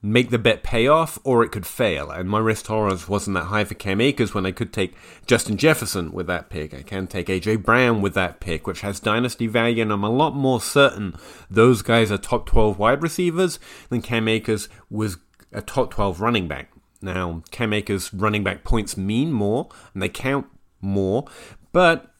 make 0.01 0.31
the 0.31 0.39
bet 0.39 0.63
pay 0.63 0.87
off 0.87 1.19
or 1.23 1.43
it 1.43 1.51
could 1.51 1.65
fail. 1.65 2.09
And 2.09 2.29
my 2.29 2.39
risk 2.39 2.65
tolerance 2.65 3.07
wasn't 3.07 3.35
that 3.35 3.45
high 3.45 3.63
for 3.63 3.75
Cam 3.75 4.01
Akers 4.01 4.33
when 4.33 4.45
I 4.45 4.51
could 4.51 4.73
take 4.73 4.95
Justin 5.27 5.57
Jefferson 5.57 6.11
with 6.11 6.27
that 6.27 6.49
pick. 6.49 6.73
I 6.73 6.81
can 6.81 7.07
take 7.07 7.27
AJ 7.27 7.63
Brown 7.63 8.01
with 8.01 8.13
that 8.15 8.39
pick, 8.39 8.65
which 8.65 8.81
has 8.81 8.99
dynasty 8.99 9.47
value, 9.47 9.81
and 9.81 9.91
I'm 9.91 10.03
a 10.03 10.09
lot 10.09 10.35
more 10.35 10.59
certain 10.59 11.15
those 11.49 11.81
guys 11.81 12.11
are 12.11 12.17
top 12.17 12.45
12 12.47 12.79
wide 12.79 13.03
receivers 13.03 13.59
than 13.89 14.01
Cam 14.01 14.27
Akers 14.27 14.69
was 14.89 15.17
a 15.51 15.61
top 15.61 15.91
12 15.91 16.19
running 16.19 16.47
back. 16.47 16.71
Now, 17.01 17.43
Cam 17.51 17.73
Akers' 17.73 18.13
running 18.13 18.43
back 18.43 18.63
points 18.63 18.95
mean 18.95 19.31
more 19.31 19.69
and 19.93 20.01
they 20.01 20.09
count 20.09 20.47
more, 20.81 21.25
but 21.71 22.10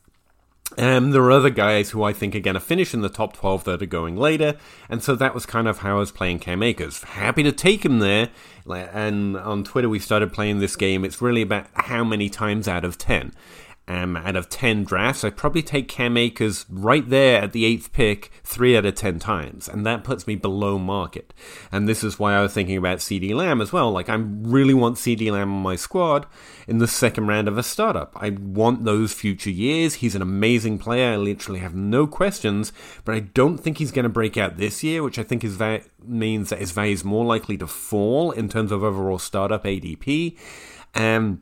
um, 0.78 1.12
there 1.12 1.22
are 1.24 1.32
other 1.32 1.50
guys 1.50 1.92
who 1.92 2.04
I 2.04 2.14
think 2.14 2.36
are 2.36 2.40
going 2.40 2.56
to 2.56 2.60
finish 2.62 2.94
in 2.94 3.02
the 3.02 3.10
top 3.10 3.36
12 3.36 3.66
that 3.66 3.82
are 3.82 3.86
going 3.86 4.16
later, 4.16 4.56
and 4.90 5.04
so 5.04 5.16
that 5.16 5.34
was 5.34 5.46
kind 5.46 5.68
of 5.68 5.80
how 5.80 5.98
I 5.98 6.00
was 6.00 6.12
playing 6.12 6.40
Cam 6.40 6.64
Akers. 6.64 7.04
Happy 7.04 7.44
to 7.44 7.52
take 7.52 7.84
him 7.86 8.00
there, 8.00 8.30
and 8.70 9.38
on 9.38 9.64
Twitter 9.64 9.90
we 9.90 10.00
started 10.00 10.32
playing 10.34 10.60
this 10.60 10.76
game. 10.76 11.04
It's 11.04 11.22
really 11.22 11.42
about 11.42 11.68
how 11.74 12.04
many 12.04 12.30
times 12.30 12.68
out 12.68 12.86
of 12.86 12.98
10. 12.98 13.34
Um, 13.92 14.16
out 14.16 14.38
of 14.38 14.48
10 14.48 14.86
drafts, 14.86 15.26
I'd 15.26 15.36
probably 15.36 15.62
take 15.62 15.90
Cam 15.90 16.16
Akers 16.16 16.66
right 16.70 17.08
there 17.10 17.42
at 17.42 17.52
the 17.52 17.66
eighth 17.66 17.92
pick, 17.92 18.32
three 18.42 18.78
out 18.78 18.86
of 18.86 18.96
10 18.96 19.20
times. 19.20 19.68
And 19.68 19.86
that 19.86 20.06
puts 20.06 20.26
me 20.26 20.36
below 20.36 20.80
market. 20.80 21.34
And 21.74 21.90
this 21.90 22.02
is 22.02 22.18
why 22.18 22.34
I 22.34 22.42
was 22.42 22.54
thinking 22.54 22.78
about 22.78 23.00
CeeDee 23.00 23.36
Lamb 23.36 23.60
as 23.60 23.74
well. 23.74 23.92
Like, 23.92 24.08
I 24.08 24.16
really 24.16 24.74
want 24.74 24.96
CeeDee 24.96 25.30
Lamb 25.30 25.54
on 25.54 25.62
my 25.62 25.76
squad 25.76 26.26
in 26.70 26.78
the 26.78 26.88
second 26.88 27.28
round 27.28 27.50
of 27.50 27.58
a 27.58 27.64
startup. 27.64 28.14
I 28.16 28.30
want 28.30 28.86
those 28.86 29.12
future 29.12 29.50
years. 29.50 29.96
He's 29.96 30.16
an 30.16 30.22
amazing 30.22 30.80
player. 30.80 31.12
I 31.12 31.18
literally 31.18 31.60
have 31.60 31.76
no 31.76 32.08
questions, 32.08 32.72
but 33.04 33.14
I 33.14 33.20
don't 33.20 33.58
think 33.58 33.78
he's 33.78 33.92
going 33.92 34.04
to 34.04 34.10
break 34.10 34.38
out 34.38 34.56
this 34.56 34.86
year, 34.86 35.04
which 35.04 35.20
I 35.20 35.24
think 35.24 35.44
is 35.44 35.58
va- 35.58 35.82
means 36.02 36.50
that 36.50 36.60
his 36.60 36.72
value 36.72 36.94
is 36.94 37.04
more 37.04 37.26
likely 37.26 37.58
to 37.58 37.68
fall 37.68 38.32
in 38.32 38.48
terms 38.48 38.72
of 38.72 38.86
overall 38.86 39.20
startup 39.20 39.66
ADP. 39.66 40.38
Um, 40.96 41.42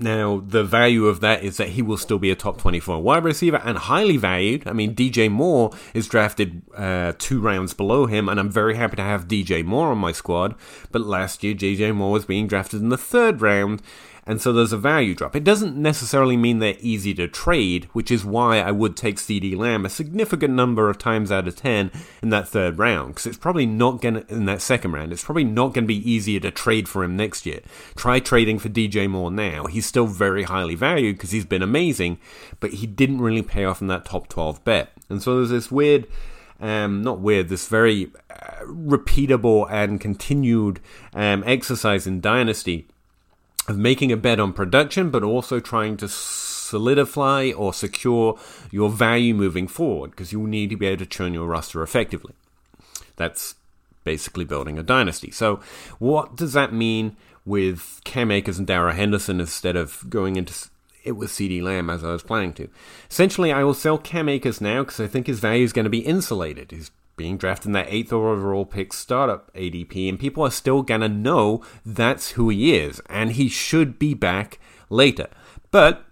now, 0.00 0.44
the 0.46 0.62
value 0.62 1.06
of 1.06 1.18
that 1.20 1.42
is 1.42 1.56
that 1.56 1.70
he 1.70 1.82
will 1.82 1.96
still 1.96 2.20
be 2.20 2.30
a 2.30 2.36
top 2.36 2.58
24 2.58 3.02
wide 3.02 3.24
receiver 3.24 3.60
and 3.64 3.76
highly 3.76 4.16
valued. 4.16 4.66
I 4.66 4.72
mean, 4.72 4.94
DJ 4.94 5.28
Moore 5.28 5.72
is 5.92 6.06
drafted 6.06 6.62
uh, 6.76 7.14
two 7.18 7.40
rounds 7.40 7.74
below 7.74 8.06
him, 8.06 8.28
and 8.28 8.38
I'm 8.38 8.48
very 8.48 8.76
happy 8.76 8.94
to 8.94 9.02
have 9.02 9.26
DJ 9.26 9.64
Moore 9.64 9.88
on 9.88 9.98
my 9.98 10.12
squad. 10.12 10.54
But 10.92 11.02
last 11.02 11.42
year, 11.42 11.52
DJ 11.52 11.92
Moore 11.92 12.12
was 12.12 12.24
being 12.24 12.46
drafted 12.46 12.80
in 12.80 12.90
the 12.90 12.96
third 12.96 13.42
round, 13.42 13.82
and 14.28 14.42
so 14.42 14.52
there's 14.52 14.74
a 14.74 14.78
value 14.78 15.14
drop. 15.14 15.34
It 15.34 15.42
doesn't 15.42 15.74
necessarily 15.74 16.36
mean 16.36 16.58
they're 16.58 16.76
easy 16.80 17.14
to 17.14 17.26
trade, 17.28 17.88
which 17.94 18.10
is 18.10 18.26
why 18.26 18.60
I 18.60 18.70
would 18.70 18.94
take 18.94 19.16
CeeDee 19.16 19.56
Lamb 19.56 19.86
a 19.86 19.88
significant 19.88 20.52
number 20.52 20.90
of 20.90 20.98
times 20.98 21.32
out 21.32 21.48
of 21.48 21.56
10 21.56 21.90
in 22.22 22.28
that 22.28 22.46
third 22.46 22.78
round, 22.78 23.14
because 23.14 23.24
it's 23.24 23.38
probably 23.38 23.64
not 23.64 24.02
going 24.02 24.14
to, 24.14 24.26
in 24.28 24.44
that 24.44 24.60
second 24.60 24.92
round, 24.92 25.14
it's 25.14 25.24
probably 25.24 25.44
not 25.44 25.72
going 25.72 25.84
to 25.84 25.88
be 25.88 26.10
easier 26.10 26.40
to 26.40 26.50
trade 26.50 26.90
for 26.90 27.02
him 27.02 27.16
next 27.16 27.46
year. 27.46 27.60
Try 27.96 28.20
trading 28.20 28.58
for 28.58 28.68
DJ 28.68 29.08
Moore 29.08 29.30
now. 29.30 29.64
He's 29.64 29.86
still 29.86 30.06
very 30.06 30.42
highly 30.42 30.74
valued 30.74 31.16
because 31.16 31.30
he's 31.30 31.46
been 31.46 31.62
amazing, 31.62 32.18
but 32.60 32.74
he 32.74 32.86
didn't 32.86 33.22
really 33.22 33.40
pay 33.40 33.64
off 33.64 33.80
in 33.80 33.86
that 33.86 34.04
top 34.04 34.28
12 34.28 34.62
bet. 34.62 34.92
And 35.08 35.22
so 35.22 35.36
there's 35.36 35.48
this 35.48 35.72
weird. 35.72 36.06
Um, 36.60 37.02
not 37.02 37.20
weird, 37.20 37.48
this 37.48 37.68
very 37.68 38.10
uh, 38.28 38.64
repeatable 38.64 39.70
and 39.70 40.00
continued 40.00 40.80
um, 41.14 41.44
exercise 41.46 42.04
in 42.04 42.20
Dynasty 42.20 42.88
of 43.68 43.76
making 43.76 44.10
a 44.10 44.16
bet 44.16 44.40
on 44.40 44.52
production, 44.52 45.10
but 45.10 45.22
also 45.22 45.60
trying 45.60 45.96
to 45.98 46.08
solidify 46.08 47.52
or 47.56 47.72
secure 47.72 48.38
your 48.70 48.90
value 48.90 49.34
moving 49.34 49.68
forward 49.68 50.10
because 50.10 50.32
you'll 50.32 50.46
need 50.46 50.70
to 50.70 50.76
be 50.76 50.86
able 50.86 50.98
to 50.98 51.06
churn 51.06 51.34
your 51.34 51.46
roster 51.46 51.82
effectively. 51.82 52.34
That's 53.16 53.54
basically 54.04 54.44
building 54.44 54.78
a 54.78 54.82
dynasty. 54.82 55.30
So, 55.30 55.60
what 55.98 56.36
does 56.36 56.52
that 56.54 56.72
mean 56.72 57.16
with 57.44 58.00
Cam 58.04 58.30
Akers 58.30 58.58
and 58.58 58.66
Darrell 58.66 58.94
Henderson 58.94 59.40
instead 59.40 59.76
of 59.76 60.08
going 60.08 60.36
into 60.36 60.54
it 61.04 61.12
with 61.12 61.30
CeeDee 61.30 61.62
Lamb 61.62 61.90
as 61.90 62.04
I 62.04 62.12
was 62.12 62.22
planning 62.22 62.52
to? 62.54 62.68
Essentially, 63.10 63.52
I 63.52 63.64
will 63.64 63.74
sell 63.74 63.98
Cam 63.98 64.28
Akers 64.28 64.60
now 64.60 64.82
because 64.82 65.00
I 65.00 65.06
think 65.06 65.26
his 65.26 65.40
value 65.40 65.64
is 65.64 65.72
going 65.72 65.84
to 65.84 65.90
be 65.90 66.00
insulated. 66.00 66.72
Being 67.18 67.36
drafted 67.36 67.66
in 67.66 67.72
that 67.72 67.88
eighth 67.90 68.12
overall 68.12 68.64
pick 68.64 68.94
startup 68.94 69.52
ADP, 69.54 70.08
and 70.08 70.18
people 70.18 70.42
are 70.42 70.50
still 70.50 70.80
gonna 70.80 71.08
know 71.08 71.62
that's 71.84 72.30
who 72.30 72.48
he 72.48 72.74
is, 72.74 73.02
and 73.10 73.32
he 73.32 73.50
should 73.50 73.98
be 73.98 74.14
back 74.14 74.58
later. 74.88 75.28
But 75.70 76.06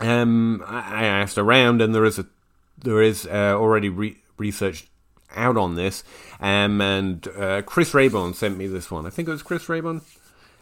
um, 0.00 0.62
I 0.64 1.04
asked 1.04 1.38
around, 1.38 1.82
and 1.82 1.92
there 1.94 2.04
is 2.04 2.18
a 2.18 2.26
there 2.78 3.02
is 3.02 3.26
uh, 3.26 3.56
already 3.56 3.88
re- 3.88 4.18
research 4.38 4.86
out 5.34 5.56
on 5.56 5.74
this, 5.74 6.04
um, 6.38 6.80
and 6.80 7.26
uh, 7.36 7.62
Chris 7.62 7.92
Raybon 7.92 8.34
sent 8.34 8.56
me 8.56 8.66
this 8.66 8.90
one. 8.90 9.06
I 9.06 9.10
think 9.10 9.26
it 9.26 9.32
was 9.32 9.42
Chris 9.42 9.66
Raybon. 9.66 10.02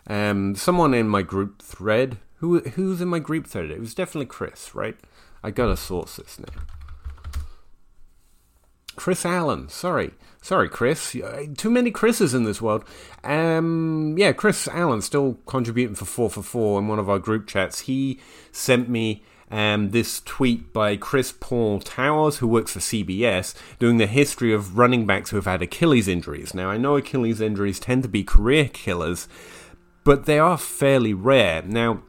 Um, 0.06 0.54
someone 0.54 0.94
in 0.94 1.08
my 1.08 1.22
group 1.22 1.60
thread. 1.60 2.18
Who 2.38 2.60
who's 2.60 3.00
in 3.00 3.08
my 3.08 3.18
group 3.20 3.46
thread? 3.46 3.70
It 3.70 3.80
was 3.80 3.94
definitely 3.94 4.26
Chris, 4.26 4.74
right? 4.74 4.96
I 5.42 5.50
gotta 5.50 5.76
source 5.76 6.16
this 6.16 6.38
now. 6.38 6.62
Chris 8.96 9.24
Allen. 9.24 9.68
Sorry. 9.68 10.12
Sorry, 10.42 10.68
Chris. 10.68 11.16
Too 11.56 11.70
many 11.70 11.90
Chris's 11.90 12.34
in 12.34 12.44
this 12.44 12.60
world. 12.60 12.84
Um, 13.22 14.14
yeah, 14.18 14.32
Chris 14.32 14.68
Allen 14.68 15.00
still 15.00 15.38
contributing 15.46 15.94
for 15.94 16.04
4 16.04 16.28
for 16.28 16.42
4 16.42 16.80
in 16.80 16.88
one 16.88 16.98
of 16.98 17.08
our 17.08 17.18
group 17.18 17.46
chats. 17.46 17.80
He 17.80 18.20
sent 18.52 18.88
me 18.88 19.22
um, 19.50 19.90
this 19.90 20.20
tweet 20.20 20.72
by 20.72 20.96
Chris 20.96 21.32
Paul 21.32 21.80
Towers, 21.80 22.38
who 22.38 22.48
works 22.48 22.72
for 22.72 22.80
CBS, 22.80 23.54
doing 23.78 23.98
the 23.98 24.06
history 24.06 24.52
of 24.52 24.76
running 24.76 25.06
backs 25.06 25.30
who 25.30 25.36
have 25.36 25.46
had 25.46 25.62
Achilles 25.62 26.08
injuries. 26.08 26.54
Now, 26.54 26.70
I 26.70 26.76
know 26.76 26.96
Achilles 26.96 27.40
injuries 27.40 27.80
tend 27.80 28.02
to 28.02 28.08
be 28.08 28.22
career 28.22 28.68
killers, 28.68 29.28
but 30.02 30.26
they 30.26 30.38
are 30.38 30.58
fairly 30.58 31.14
rare. 31.14 31.62
Now, 31.62 32.02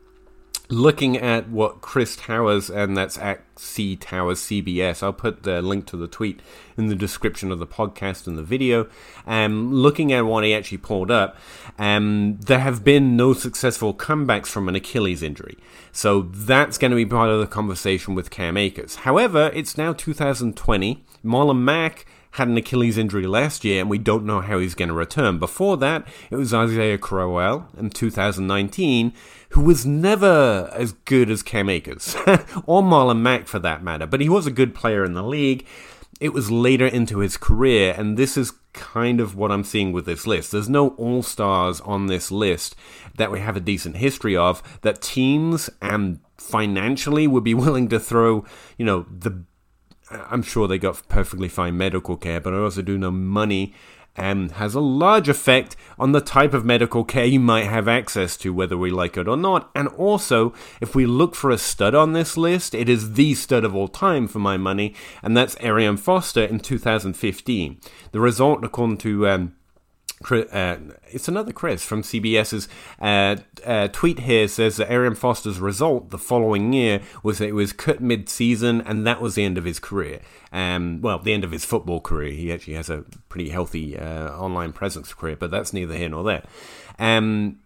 looking 0.69 1.17
at 1.17 1.49
what 1.49 1.81
Chris 1.81 2.15
Towers, 2.15 2.69
and 2.69 2.95
that's 2.97 3.17
at 3.17 3.41
C 3.55 3.95
Towers 3.95 4.39
CBS, 4.39 5.03
I'll 5.03 5.13
put 5.13 5.43
the 5.43 5.61
link 5.61 5.85
to 5.87 5.97
the 5.97 6.07
tweet 6.07 6.41
in 6.77 6.87
the 6.87 6.95
description 6.95 7.51
of 7.51 7.59
the 7.59 7.67
podcast 7.67 8.27
and 8.27 8.37
the 8.37 8.43
video. 8.43 8.87
Um, 9.25 9.73
looking 9.73 10.11
at 10.11 10.25
what 10.25 10.43
he 10.43 10.53
actually 10.53 10.79
pulled 10.79 11.11
up, 11.11 11.37
um, 11.77 12.37
there 12.41 12.59
have 12.59 12.83
been 12.83 13.15
no 13.15 13.33
successful 13.33 13.93
comebacks 13.93 14.47
from 14.47 14.67
an 14.67 14.75
Achilles 14.75 15.23
injury. 15.23 15.57
So 15.91 16.23
that's 16.23 16.77
going 16.77 16.91
to 16.91 16.97
be 16.97 17.05
part 17.05 17.29
of 17.29 17.39
the 17.39 17.47
conversation 17.47 18.15
with 18.15 18.29
Cam 18.29 18.57
Akers. 18.57 18.95
However, 18.97 19.51
it's 19.53 19.77
now 19.77 19.93
2020. 19.93 21.03
Marlon 21.23 21.59
Mack 21.59 22.05
had 22.35 22.49
an 22.49 22.57
Achilles 22.57 22.97
injury 22.97 23.25
last 23.25 23.63
year, 23.63 23.79
and 23.79 23.89
we 23.89 23.97
don't 23.97 24.25
know 24.25 24.41
how 24.41 24.59
he's 24.59 24.75
going 24.75 24.89
to 24.89 24.93
return. 24.95 25.39
Before 25.39 25.77
that, 25.77 26.05
it 26.29 26.35
was 26.35 26.53
Isaiah 26.53 26.97
Crowell 26.97 27.67
in 27.77 27.89
2019, 27.89 29.13
who 29.55 29.61
was 29.61 29.85
never 29.85 30.69
as 30.73 30.91
good 30.91 31.29
as 31.29 31.41
Cam 31.41 31.69
Akers, 31.69 32.13
or 32.65 32.83
Marlon 32.83 33.21
Mack 33.21 33.47
for 33.47 33.57
that 33.59 33.81
matter, 33.81 34.05
but 34.05 34.19
he 34.19 34.27
was 34.27 34.45
a 34.45 34.51
good 34.51 34.75
player 34.75 35.05
in 35.05 35.13
the 35.13 35.23
league. 35.23 35.65
It 36.19 36.33
was 36.33 36.51
later 36.51 36.85
into 36.85 37.19
his 37.19 37.37
career, 37.37 37.95
and 37.97 38.17
this 38.17 38.35
is 38.35 38.51
kind 38.73 39.21
of 39.21 39.33
what 39.33 39.53
I'm 39.53 39.63
seeing 39.63 39.93
with 39.93 40.05
this 40.05 40.27
list. 40.27 40.51
There's 40.51 40.67
no 40.67 40.89
all 40.95 41.23
stars 41.23 41.79
on 41.79 42.07
this 42.07 42.31
list 42.31 42.75
that 43.15 43.31
we 43.31 43.39
have 43.39 43.55
a 43.55 43.61
decent 43.61 43.95
history 43.95 44.35
of 44.35 44.61
that 44.81 45.01
teams 45.01 45.69
and 45.81 46.19
financially 46.37 47.25
would 47.25 47.45
be 47.45 47.53
willing 47.63 47.87
to 47.87 47.99
throw, 47.99 48.43
you 48.77 48.83
know, 48.83 49.05
the 49.09 49.45
I'm 50.11 50.43
sure 50.43 50.67
they 50.67 50.77
got 50.77 51.07
perfectly 51.07 51.47
fine 51.47 51.77
medical 51.77 52.17
care, 52.17 52.41
but 52.41 52.53
I 52.53 52.57
also 52.57 52.81
do 52.81 52.97
know 52.97 53.09
money 53.09 53.73
um, 54.17 54.49
has 54.49 54.75
a 54.75 54.79
large 54.79 55.29
effect 55.29 55.75
on 55.97 56.11
the 56.11 56.21
type 56.21 56.53
of 56.53 56.65
medical 56.65 57.03
care 57.03 57.25
you 57.25 57.39
might 57.39 57.65
have 57.65 57.87
access 57.87 58.37
to, 58.37 58.53
whether 58.53 58.77
we 58.77 58.91
like 58.91 59.17
it 59.17 59.27
or 59.27 59.37
not. 59.37 59.69
And 59.75 59.87
also, 59.89 60.53
if 60.81 60.95
we 60.95 61.05
look 61.05 61.35
for 61.35 61.51
a 61.51 61.57
stud 61.57 61.95
on 61.95 62.13
this 62.13 62.37
list, 62.37 62.73
it 62.73 62.89
is 62.89 63.13
the 63.13 63.33
stud 63.33 63.63
of 63.63 63.75
all 63.75 63.87
time 63.87 64.27
for 64.27 64.39
my 64.39 64.57
money, 64.57 64.93
and 65.21 65.35
that's 65.35 65.57
Arian 65.59 65.97
Foster 65.97 66.43
in 66.43 66.59
2015. 66.59 67.79
The 68.11 68.19
result, 68.19 68.63
according 68.63 68.97
to 68.97 69.27
um, 69.27 69.55
uh, 70.31 70.77
it's 71.09 71.27
another 71.27 71.51
Chris 71.51 71.83
from 71.83 72.01
CBS's 72.01 72.67
uh, 72.99 73.35
uh, 73.65 73.87
tweet 73.89 74.19
here 74.19 74.47
says 74.47 74.77
that 74.77 74.91
Arian 74.91 75.15
Foster's 75.15 75.59
result 75.59 76.09
the 76.09 76.17
following 76.17 76.73
year 76.73 77.01
was 77.21 77.39
that 77.39 77.47
it 77.47 77.53
was 77.53 77.73
cut 77.73 78.01
mid-season 78.01 78.81
and 78.81 79.05
that 79.05 79.21
was 79.21 79.35
the 79.35 79.43
end 79.43 79.57
of 79.57 79.65
his 79.65 79.79
career. 79.79 80.21
Um, 80.51 81.01
well, 81.01 81.19
the 81.19 81.33
end 81.33 81.43
of 81.43 81.51
his 81.51 81.65
football 81.65 81.99
career. 81.99 82.31
He 82.31 82.51
actually 82.51 82.75
has 82.75 82.89
a 82.89 83.03
pretty 83.29 83.49
healthy 83.49 83.97
uh, 83.97 84.31
online 84.31 84.71
presence 84.71 85.13
career, 85.13 85.35
but 85.35 85.51
that's 85.51 85.73
neither 85.73 85.95
here 85.95 86.09
nor 86.09 86.23
there. 86.23 86.43
Um, 86.97 87.59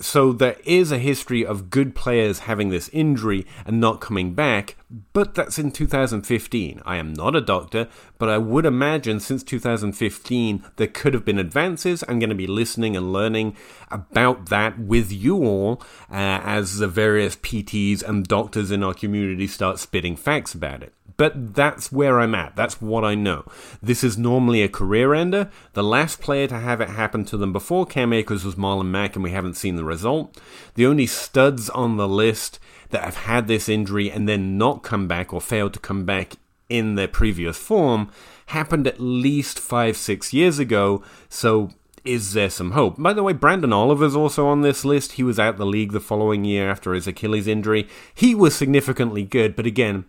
so 0.00 0.32
there 0.32 0.56
is 0.64 0.92
a 0.92 0.98
history 0.98 1.44
of 1.44 1.70
good 1.70 1.94
players 1.94 2.40
having 2.40 2.70
this 2.70 2.88
injury 2.90 3.46
and 3.66 3.80
not 3.80 4.00
coming 4.00 4.34
back, 4.34 4.76
but 4.90 5.34
that's 5.34 5.58
in 5.58 5.70
2015. 5.70 6.82
I 6.84 6.96
am 6.96 7.12
not 7.12 7.36
a 7.36 7.40
doctor, 7.40 7.88
but 8.18 8.28
I 8.28 8.38
would 8.38 8.66
imagine 8.66 9.20
since 9.20 9.44
2015 9.44 10.64
there 10.76 10.86
could 10.88 11.14
have 11.14 11.24
been 11.24 11.38
advances. 11.38 12.02
I'm 12.08 12.18
going 12.18 12.30
to 12.30 12.34
be 12.34 12.48
listening 12.48 12.96
and 12.96 13.12
learning 13.12 13.56
about 13.90 14.46
that 14.46 14.78
with 14.78 15.12
you 15.12 15.44
all 15.44 15.82
uh, 16.10 16.40
as 16.42 16.78
the 16.78 16.88
various 16.88 17.36
PTs 17.36 18.02
and 18.02 18.26
doctors 18.26 18.70
in 18.70 18.82
our 18.82 18.94
community 18.94 19.46
start 19.46 19.78
spitting 19.78 20.16
facts 20.16 20.54
about 20.54 20.82
it. 20.82 20.92
But 21.16 21.54
that's 21.54 21.92
where 21.92 22.18
I'm 22.18 22.34
at. 22.34 22.56
That's 22.56 22.80
what 22.80 23.04
I 23.04 23.14
know. 23.14 23.44
This 23.82 24.02
is 24.02 24.16
normally 24.16 24.62
a 24.62 24.70
career 24.70 25.12
ender. 25.12 25.50
The 25.74 25.84
last 25.84 26.20
player 26.20 26.46
to 26.46 26.58
have 26.58 26.80
it 26.80 26.88
happen 26.88 27.26
to 27.26 27.36
them 27.36 27.52
before 27.52 27.84
Cam 27.84 28.14
Akers 28.14 28.42
was 28.42 28.54
Marlon 28.54 28.86
Mack, 28.86 29.16
and 29.16 29.22
we 29.22 29.30
haven't 29.30 29.58
seen 29.58 29.76
the 29.76 29.84
result. 29.84 30.40
The 30.76 30.86
only 30.86 31.06
studs 31.06 31.68
on 31.68 31.98
the 31.98 32.08
list 32.08 32.58
that 32.90 33.04
have 33.04 33.16
had 33.16 33.48
this 33.48 33.68
injury 33.68 34.10
and 34.10 34.28
then 34.28 34.58
not 34.58 34.82
come 34.82 35.08
back 35.08 35.32
or 35.32 35.40
failed 35.40 35.72
to 35.74 35.80
come 35.80 36.04
back 36.04 36.34
in 36.68 36.94
their 36.94 37.08
previous 37.08 37.56
form 37.56 38.10
happened 38.46 38.86
at 38.86 39.00
least 39.00 39.58
five, 39.58 39.96
six 39.96 40.32
years 40.32 40.58
ago. 40.58 41.02
So 41.28 41.70
is 42.04 42.32
there 42.32 42.50
some 42.50 42.72
hope? 42.72 43.00
By 43.00 43.12
the 43.12 43.22
way, 43.22 43.32
Branden 43.34 43.72
Oliver's 43.72 44.16
also 44.16 44.46
on 44.46 44.62
this 44.62 44.84
list. 44.84 45.12
He 45.12 45.22
was 45.22 45.38
out 45.38 45.56
the 45.56 45.66
league 45.66 45.92
the 45.92 46.00
following 46.00 46.44
year 46.44 46.70
after 46.70 46.94
his 46.94 47.06
Achilles 47.06 47.46
injury. 47.46 47.88
He 48.14 48.34
was 48.34 48.54
significantly 48.54 49.22
good, 49.22 49.54
but 49.54 49.66
again, 49.66 50.04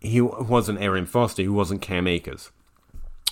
he 0.00 0.20
wasn't 0.20 0.80
Arian 0.80 1.06
Foster, 1.06 1.42
he 1.42 1.48
wasn't 1.48 1.82
Cam 1.82 2.06
Akers. 2.06 2.50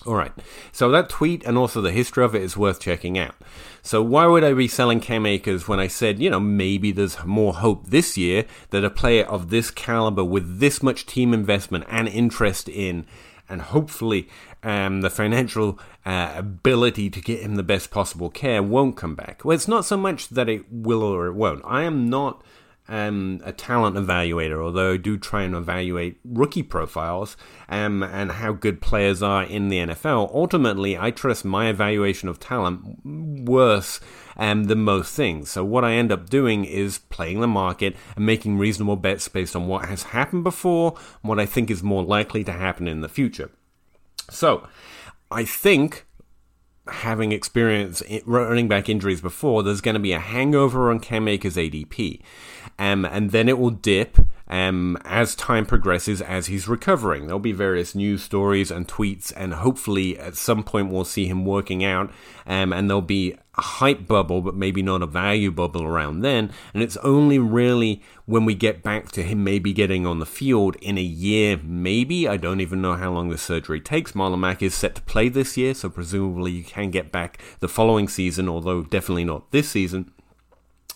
All 0.07 0.15
right. 0.15 0.33
So 0.73 0.91
that 0.91 1.09
tweet 1.09 1.45
and 1.45 1.57
also 1.57 1.81
the 1.81 1.93
history 1.93 2.25
of 2.25 2.35
it 2.35 2.43
is 2.43 2.57
worth 2.57 2.81
checking 2.81 3.19
out. 3.19 3.35
So 3.83 4.03
why 4.03 4.27
would 4.27 4.45
I 4.45 4.53
be 4.53 4.69
selling 4.69 5.01
Cam 5.01 5.27
Akers 5.27 5.69
when 5.69 5.79
I 5.79 5.87
said, 5.87 6.21
you 6.21 6.31
know, 6.31 6.41
maybe 6.41 6.93
there's 6.93 7.25
more 7.25 7.55
hope 7.55 7.87
this 7.87 8.17
year 8.17 8.45
that 8.71 8.85
a 8.85 8.91
player 8.91 9.25
of 9.25 9.51
this 9.51 9.71
caliber 9.71 10.25
with 10.25 10.59
this 10.59 10.83
much 10.83 11.07
team 11.07 11.33
investment 11.33 11.85
and 11.89 12.09
interest 12.09 12.69
in 12.69 13.07
and 13.49 13.61
hopefully 13.61 14.29
um, 14.63 15.03
the 15.03 15.11
financial 15.11 15.79
uh, 16.07 16.33
ability 16.37 17.11
to 17.11 17.21
get 17.21 17.41
him 17.41 17.57
the 17.57 17.63
best 17.63 17.91
possible 17.91 18.31
care 18.31 18.63
won't 18.63 18.97
come 18.97 19.15
back. 19.15 19.45
Well, 19.45 19.55
it's 19.55 19.69
not 19.69 19.85
so 19.85 19.97
much 19.97 20.29
that 20.29 20.49
it 20.49 20.65
will 20.71 21.03
or 21.03 21.27
it 21.27 21.35
won't. 21.35 21.63
I 21.65 21.83
am 21.83 22.09
not 22.09 22.43
um, 22.89 23.41
a 23.45 23.53
talent 23.53 23.97
evaluator, 23.97 24.63
although 24.63 24.95
I 24.95 24.97
do 24.97 25.17
try 25.17 25.43
and 25.43 25.55
evaluate 25.55 26.19
rookie 26.25 26.63
profiles 26.63 27.37
um, 27.69 28.03
and 28.03 28.33
how 28.33 28.53
good 28.53 28.81
players 28.81 29.23
are 29.23 29.45
in 29.45 29.69
the 29.69 29.79
NFL. 29.79 30.35
Ultimately, 30.35 30.99
I 30.99 31.11
trust 31.11 31.45
my 31.45 31.69
evaluation 31.69 32.29
of 32.29 32.41
talent 32.41 32.99
worse 33.05 34.01
um, 34.37 34.65
than 34.65 34.81
most 34.83 35.15
things. 35.15 35.51
So, 35.51 35.65
what 35.65 35.85
I 35.85 35.93
end 35.93 36.11
up 36.11 36.29
doing 36.29 36.65
is 36.65 36.99
playing 36.99 37.41
the 37.41 37.47
market 37.47 37.97
and 38.17 38.27
making 38.27 38.59
reasonable 38.59 38.97
bets 38.97 39.29
based 39.29 39.55
on 39.55 39.69
what 39.69 39.89
has 39.89 40.05
happened 40.05 40.45
before 40.45 40.97
what 41.23 41.39
I 41.39 41.47
think 41.47 41.71
is 41.71 41.83
more 41.83 42.03
likely 42.03 42.43
to 42.45 42.53
happen 42.53 42.89
in 42.89 43.01
the 43.01 43.09
future. 43.09 43.51
So, 44.31 44.67
I 45.31 45.45
think 45.45 46.05
having 46.89 47.33
experienced 47.33 48.03
running 48.25 48.69
back 48.69 48.89
injuries 48.89 49.21
before, 49.21 49.63
there's 49.63 49.81
going 49.81 49.95
to 49.95 50.01
be 50.01 50.13
a 50.13 50.19
hangover 50.19 50.91
on 50.91 51.01
Cam 51.01 51.29
Akers' 51.29 51.57
ADP 51.57 52.21
um, 52.79 53.05
and 53.05 53.31
then 53.31 53.49
it 53.49 53.59
will 53.59 53.71
dip 53.71 54.19
um, 54.49 54.99
as 55.05 55.35
time 55.35 55.67
progresses 55.67 56.21
as 56.21 56.47
he's 56.47 56.69
recovering. 56.69 57.27
There'll 57.27 57.39
be 57.39 57.53
various 57.53 57.95
news 57.95 58.23
stories 58.23 58.71
and 58.71 58.89
tweets, 58.89 59.33
and 59.37 59.55
hopefully 59.55 60.19
at 60.19 60.37
some 60.37 60.63
point 60.63 60.91
we'll 60.91 61.05
see 61.05 61.27
him 61.27 61.45
working 61.45 61.85
out, 61.85 62.13
um, 62.47 62.73
and 62.73 62.89
there'll 62.89 63.03
be 63.03 63.37
a 63.57 63.63
hype 63.63 64.07
bubble, 64.07 64.41
but 64.41 64.55
maybe 64.55 64.83
not 64.83 65.03
a 65.03 65.07
value 65.07 65.51
bubble 65.51 65.83
around 65.83 66.21
then. 66.21 66.51
And 66.73 66.83
it's 66.83 66.97
only 66.99 67.39
really 67.39 68.03
when 68.25 68.45
we 68.45 68.55
get 68.55 68.83
back 68.83 69.13
to 69.13 69.23
him 69.23 69.45
maybe 69.45 69.73
getting 69.73 70.07
on 70.07 70.21
the 70.21 70.27
field 70.27 70.77
in 70.77 70.97
a 70.97 71.03
year, 71.03 71.59
maybe. 71.63 72.27
I 72.27 72.39
don't 72.39 72.61
even 72.61 72.81
know 72.81 72.95
how 72.95 73.13
long 73.13 73.29
the 73.29 73.37
surgery 73.37 73.81
takes. 73.81 74.13
Marlon 74.13 74.39
Mack 74.39 74.63
is 74.63 74.75
set 74.75 74.95
to 74.95 75.03
play 75.03 75.29
this 75.29 75.57
year, 75.57 75.75
so 75.75 75.91
presumably 75.91 76.53
you 76.53 76.65
can 76.65 76.91
get 76.91 77.13
back 77.13 77.39
the 77.61 77.69
following 77.69 78.09
season, 78.09 78.49
although 78.49 78.85
definitely 78.85 79.25
not 79.25 79.51
this 79.51 79.69
season. 79.69 80.11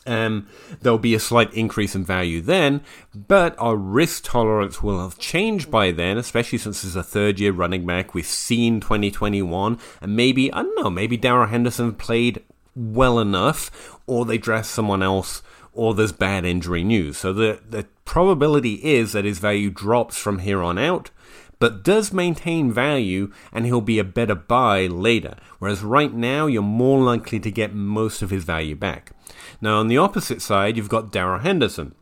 Um, 0.07 0.47
there'll 0.81 0.99
be 0.99 1.15
a 1.15 1.21
slight 1.21 1.53
increase 1.53 1.95
in 1.95 2.05
value 2.05 2.41
then, 2.41 2.83
but 3.15 3.55
our 3.59 3.77
risk 3.77 4.25
tolerance 4.25 4.83
will 4.83 5.03
have 5.03 5.19
changed 5.19 5.71
by 5.71 5.91
then, 5.91 6.17
especially 6.17 6.59
since 6.59 6.85
it's 6.85 6.95
a 6.95 7.03
third 7.03 7.41
year 7.41 7.53
running 7.53 7.85
back. 7.85 8.15
We've 8.15 8.25
seen 8.25 8.81
2021, 8.81 9.79
and 10.01 10.17
maybe, 10.17 10.53
I 10.53 10.63
don't 10.63 10.83
know, 10.83 10.91
maybe 10.91 11.17
Darrell 11.17 11.49
Henderson 11.49 11.95
played 11.95 12.43
well 12.75 13.19
enough, 13.19 13.99
or 14.07 14.25
they 14.25 14.39
draft 14.39 14.67
someone 14.67 15.03
else, 15.03 15.43
or 15.73 15.95
there's 15.95 16.13
bad 16.13 16.45
injury 16.45 16.85
news. 16.85 17.19
So 17.19 17.33
the, 17.33 17.61
the 17.69 17.87
probability 18.05 18.75
is 18.85 19.13
that 19.13 19.25
his 19.25 19.39
value 19.39 19.71
drops 19.71 20.17
from 20.17 20.41
here 20.41 20.63
on 20.63 20.79
out 20.79 21.11
but 21.59 21.83
does 21.83 22.13
maintain 22.13 22.71
value 22.73 23.33
and 23.53 23.65
he'll 23.65 23.81
be 23.81 23.99
a 23.99 24.05
better 24.05 24.35
buy 24.35 24.87
later. 24.87 25.37
Whereas 25.59 25.83
right 25.83 26.13
now, 26.13 26.47
you're 26.47 26.63
more 26.63 27.01
likely 27.03 27.41
to 27.41 27.51
get 27.51 27.75
most 27.75 28.23
of 28.23 28.31
his 28.31 28.45
value 28.45 28.77
back. 28.77 29.13
Now, 29.61 29.79
on 29.79 29.89
the 29.89 29.99
opposite 29.99 30.43
side, 30.43 30.77
you've 30.77 30.89
got 30.89 31.13
Darrell 31.13 31.41
Henderson. 31.41 31.95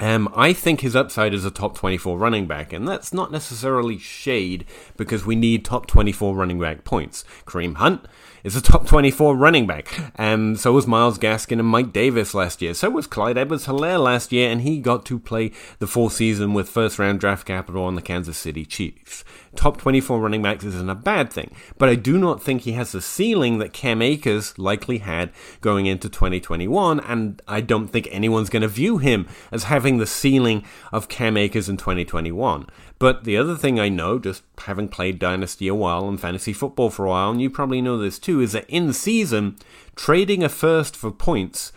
Um, 0.00 0.32
I 0.34 0.52
think 0.52 0.80
his 0.80 0.94
upside 0.94 1.34
is 1.34 1.44
a 1.44 1.50
top 1.50 1.76
24 1.76 2.18
running 2.18 2.46
back, 2.46 2.72
and 2.72 2.86
that's 2.86 3.12
not 3.12 3.32
necessarily 3.32 3.98
shade 3.98 4.64
because 4.96 5.26
we 5.26 5.34
need 5.34 5.64
top 5.64 5.86
24 5.86 6.36
running 6.36 6.60
back 6.60 6.84
points. 6.84 7.24
Kareem 7.46 7.76
Hunt 7.76 8.06
is 8.44 8.56
a 8.56 8.62
top 8.62 8.86
24 8.86 9.36
running 9.36 9.66
back. 9.66 10.12
Um, 10.18 10.56
so 10.56 10.72
was 10.72 10.86
Myles 10.86 11.18
Gaskin 11.18 11.58
and 11.58 11.68
Mike 11.68 11.92
Davis 11.92 12.34
last 12.34 12.62
year. 12.62 12.74
So 12.74 12.90
was 12.90 13.06
Clyde 13.06 13.38
Edwards 13.38 13.66
Helaire 13.66 14.02
last 14.02 14.32
year, 14.32 14.50
and 14.50 14.62
he 14.62 14.80
got 14.80 15.04
to 15.06 15.18
play 15.18 15.52
the 15.78 15.86
full 15.86 16.10
season 16.10 16.54
with 16.54 16.68
first 16.68 16.98
round 16.98 17.20
draft 17.20 17.46
capital 17.46 17.84
on 17.84 17.94
the 17.94 18.02
Kansas 18.02 18.38
City 18.38 18.64
Chiefs. 18.64 19.24
Top 19.56 19.78
24 19.78 20.20
running 20.20 20.42
backs 20.42 20.64
isn't 20.64 20.90
a 20.90 20.94
bad 20.94 21.32
thing, 21.32 21.54
but 21.78 21.88
I 21.88 21.94
do 21.94 22.18
not 22.18 22.42
think 22.42 22.62
he 22.62 22.72
has 22.72 22.92
the 22.92 23.00
ceiling 23.00 23.58
that 23.58 23.72
Cam 23.72 24.02
Akers 24.02 24.58
likely 24.58 24.98
had 24.98 25.30
going 25.60 25.86
into 25.86 26.08
2021, 26.08 27.00
and 27.00 27.42
I 27.48 27.60
don't 27.60 27.88
think 27.88 28.08
anyone's 28.10 28.50
going 28.50 28.62
to 28.62 28.68
view 28.68 28.98
him 28.98 29.26
as 29.50 29.64
having 29.64 29.98
the 29.98 30.06
ceiling 30.06 30.64
of 30.92 31.08
Cam 31.08 31.36
Akers 31.36 31.68
in 31.68 31.76
2021. 31.76 32.66
But 32.98 33.24
the 33.24 33.36
other 33.36 33.54
thing 33.56 33.78
I 33.78 33.88
know, 33.88 34.18
just 34.18 34.42
having 34.58 34.88
played 34.88 35.18
Dynasty 35.18 35.68
a 35.68 35.74
while 35.74 36.08
and 36.08 36.20
fantasy 36.20 36.52
football 36.52 36.90
for 36.90 37.06
a 37.06 37.10
while, 37.10 37.30
and 37.30 37.40
you 37.40 37.48
probably 37.48 37.80
know 37.80 37.96
this 37.96 38.18
too, 38.18 38.40
is 38.40 38.52
that 38.52 38.68
in 38.68 38.92
season, 38.92 39.56
trading 39.94 40.42
a 40.42 40.48
first 40.48 40.96
for 40.96 41.10
points 41.10 41.72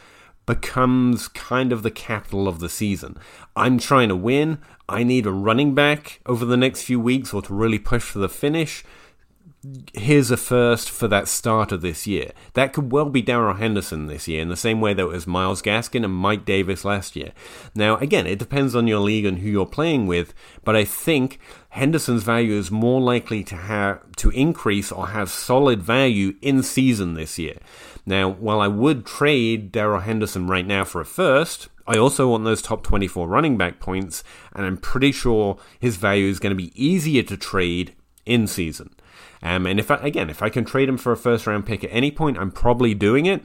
becomes 0.48 1.28
kind 1.28 1.72
of 1.72 1.84
the 1.84 1.92
capital 1.92 2.48
of 2.48 2.60
the 2.60 2.70
season. 2.70 3.18
I'm 3.56 3.78
trying 3.78 4.10
to 4.10 4.16
win. 4.16 4.58
I 4.90 5.04
need 5.04 5.28
a 5.28 5.32
running 5.32 5.76
back 5.76 6.20
over 6.26 6.44
the 6.44 6.58
next 6.58 6.84
few 6.84 7.00
weeks 7.00 7.34
or 7.34 7.42
to 7.44 7.54
really 7.54 7.80
push 7.80 8.04
for 8.04 8.20
the 8.20 8.28
finish 8.28 8.84
here's 9.94 10.32
a 10.32 10.38
first 10.38 10.90
for 10.90 11.08
that 11.08 11.28
start 11.28 11.72
of 11.72 11.82
this 11.82 12.08
year. 12.08 12.32
That 12.54 12.74
could 12.74 12.92
well 12.92 13.10
be 13.10 13.22
Darrell 13.22 13.56
Henderson 13.56 14.08
this 14.08 14.28
year, 14.28 14.42
in 14.42 14.50
the 14.50 14.58
same 14.58 14.82
way 14.82 14.94
that 14.94 15.04
it 15.04 15.08
was 15.08 15.28
Myles 15.28 15.62
Gaskin 15.62 16.04
and 16.04 16.14
Mike 16.14 16.46
Davis 16.46 16.84
last 16.84 17.16
year. 17.16 17.32
Now, 17.76 17.98
again, 17.98 18.26
it 18.26 18.40
depends 18.40 18.76
on 18.76 18.88
your 18.88 19.00
league 19.00 19.26
and 19.26 19.40
who 19.40 19.50
you're 19.50 19.68
playing 19.68 20.08
with, 20.08 20.34
but 20.64 20.76
I 20.76 20.84
think 20.84 21.40
Henderson's 21.70 22.24
value 22.24 22.54
is 22.54 22.72
more 22.72 23.00
likely 23.00 23.44
to 23.46 23.56
have 23.56 24.00
to 24.18 24.32
increase 24.32 24.92
or 24.92 25.10
have 25.10 25.30
solid 25.30 25.84
value 25.84 26.36
in 26.42 26.64
season 26.64 27.14
this 27.14 27.38
year. 27.38 27.58
Now, 28.04 28.30
while 28.30 28.62
I 28.62 28.68
would 28.68 29.06
trade 29.06 29.72
Darrell 29.72 30.02
Henderson 30.02 30.48
right 30.48 30.66
now 30.66 30.84
for 30.84 31.02
a 31.02 31.06
first, 31.06 31.70
I 31.86 31.98
also 31.98 32.30
want 32.30 32.46
those 32.46 32.64
top 32.64 32.84
24 32.84 33.28
running 33.28 33.58
back 33.58 33.80
points, 33.80 34.24
and 34.54 34.66
I'm 34.66 34.78
pretty 34.78 35.12
sure 35.12 35.60
his 35.80 35.98
value 35.98 36.28
is 36.28 36.40
going 36.40 36.56
to 36.56 36.64
be 36.64 36.72
easier 36.74 37.22
to 37.24 37.38
trade 37.38 37.94
in 38.26 38.48
season. 38.48 38.96
Um, 39.42 39.66
and 39.66 39.80
if 39.80 39.90
I, 39.90 39.96
again, 39.98 40.30
if 40.30 40.42
I 40.42 40.50
can 40.50 40.66
trade 40.66 40.90
him 40.90 40.98
for 40.98 41.12
a 41.12 41.18
first 41.18 41.48
round 41.48 41.66
pick 41.66 41.84
at 41.84 41.90
any 41.92 42.12
point, 42.12 42.38
I'm 42.38 42.52
probably 42.52 42.94
doing 42.94 43.26
it. 43.26 43.44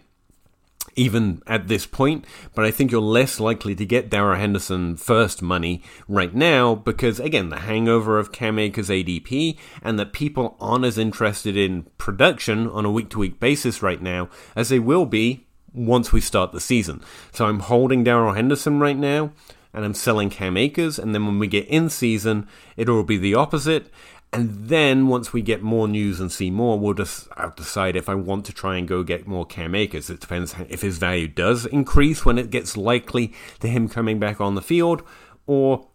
Even 0.98 1.42
at 1.46 1.68
this 1.68 1.84
point, 1.84 2.24
but 2.54 2.64
I 2.64 2.70
think 2.70 2.90
you're 2.90 3.02
less 3.02 3.38
likely 3.38 3.74
to 3.74 3.84
get 3.84 4.08
Darrell 4.08 4.38
Henderson 4.38 4.96
first 4.96 5.42
money 5.42 5.82
right 6.08 6.34
now 6.34 6.74
because, 6.74 7.20
again, 7.20 7.50
the 7.50 7.60
hangover 7.60 8.18
of 8.18 8.32
Cam 8.32 8.58
Akers 8.58 8.88
ADP 8.88 9.58
and 9.82 9.98
that 9.98 10.14
people 10.14 10.56
aren't 10.58 10.86
as 10.86 10.96
interested 10.96 11.54
in 11.54 11.82
production 11.98 12.66
on 12.66 12.86
a 12.86 12.90
week 12.90 13.10
to 13.10 13.18
week 13.18 13.38
basis 13.38 13.82
right 13.82 14.00
now 14.00 14.30
as 14.54 14.70
they 14.70 14.78
will 14.78 15.04
be 15.04 15.44
once 15.74 16.12
we 16.12 16.20
start 16.20 16.52
the 16.52 16.60
season. 16.60 17.02
So 17.30 17.44
I'm 17.44 17.60
holding 17.60 18.02
Darrell 18.02 18.32
Henderson 18.32 18.78
right 18.78 18.96
now 18.96 19.32
and 19.76 19.84
I'm 19.84 19.92
selling 19.92 20.30
Cam 20.30 20.56
Akers, 20.56 20.98
and 20.98 21.14
then 21.14 21.26
when 21.26 21.38
we 21.38 21.46
get 21.48 21.66
in 21.68 21.90
season, 21.90 22.48
it'll 22.78 23.04
be 23.04 23.18
the 23.18 23.34
opposite. 23.34 23.90
And 24.36 24.68
then 24.68 25.08
once 25.08 25.32
we 25.32 25.40
get 25.40 25.62
more 25.62 25.88
news 25.88 26.20
and 26.20 26.30
see 26.30 26.50
more, 26.50 26.78
we'll 26.78 26.92
just 26.92 27.26
I'll 27.38 27.52
decide 27.52 27.96
if 27.96 28.06
I 28.06 28.14
want 28.14 28.44
to 28.44 28.52
try 28.52 28.76
and 28.76 28.86
go 28.86 29.02
get 29.02 29.26
more 29.26 29.46
Cam 29.46 29.74
Akers. 29.74 30.10
It 30.10 30.20
depends 30.20 30.54
if 30.68 30.82
his 30.82 30.98
value 30.98 31.26
does 31.26 31.64
increase 31.64 32.26
when 32.26 32.36
it 32.36 32.50
gets 32.50 32.76
likely 32.76 33.32
to 33.60 33.68
him 33.68 33.88
coming 33.88 34.18
back 34.18 34.38
on 34.38 34.54
the 34.54 34.60
field, 34.60 35.02
or 35.46 35.86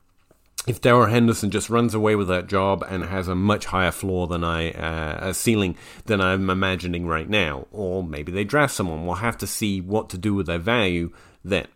if 0.65 0.81
Darrell 0.81 1.05
Henderson 1.05 1.51
just 1.51 1.69
runs 1.69 1.93
away 1.93 2.15
with 2.15 2.29
that 2.29 2.47
job 2.47 2.83
and 2.89 3.03
has 3.03 3.27
a 3.27 3.35
much 3.35 3.65
higher 3.65 3.91
floor 3.91 4.25
than 4.25 4.43
I, 4.43 4.71
uh, 4.71 5.29
a 5.29 5.33
ceiling 5.35 5.75
than 6.05 6.19
I'm 6.19 6.49
imagining 6.49 7.05
right 7.05 7.29
now, 7.29 7.67
or 7.71 8.03
maybe 8.03 8.31
they 8.31 8.43
draft 8.43 8.73
someone, 8.73 9.05
we'll 9.05 9.15
have 9.17 9.37
to 9.37 9.47
see 9.47 9.81
what 9.81 10.09
to 10.09 10.17
do 10.17 10.33
with 10.33 10.47
their 10.47 10.57
value 10.57 11.13
then. 11.43 11.67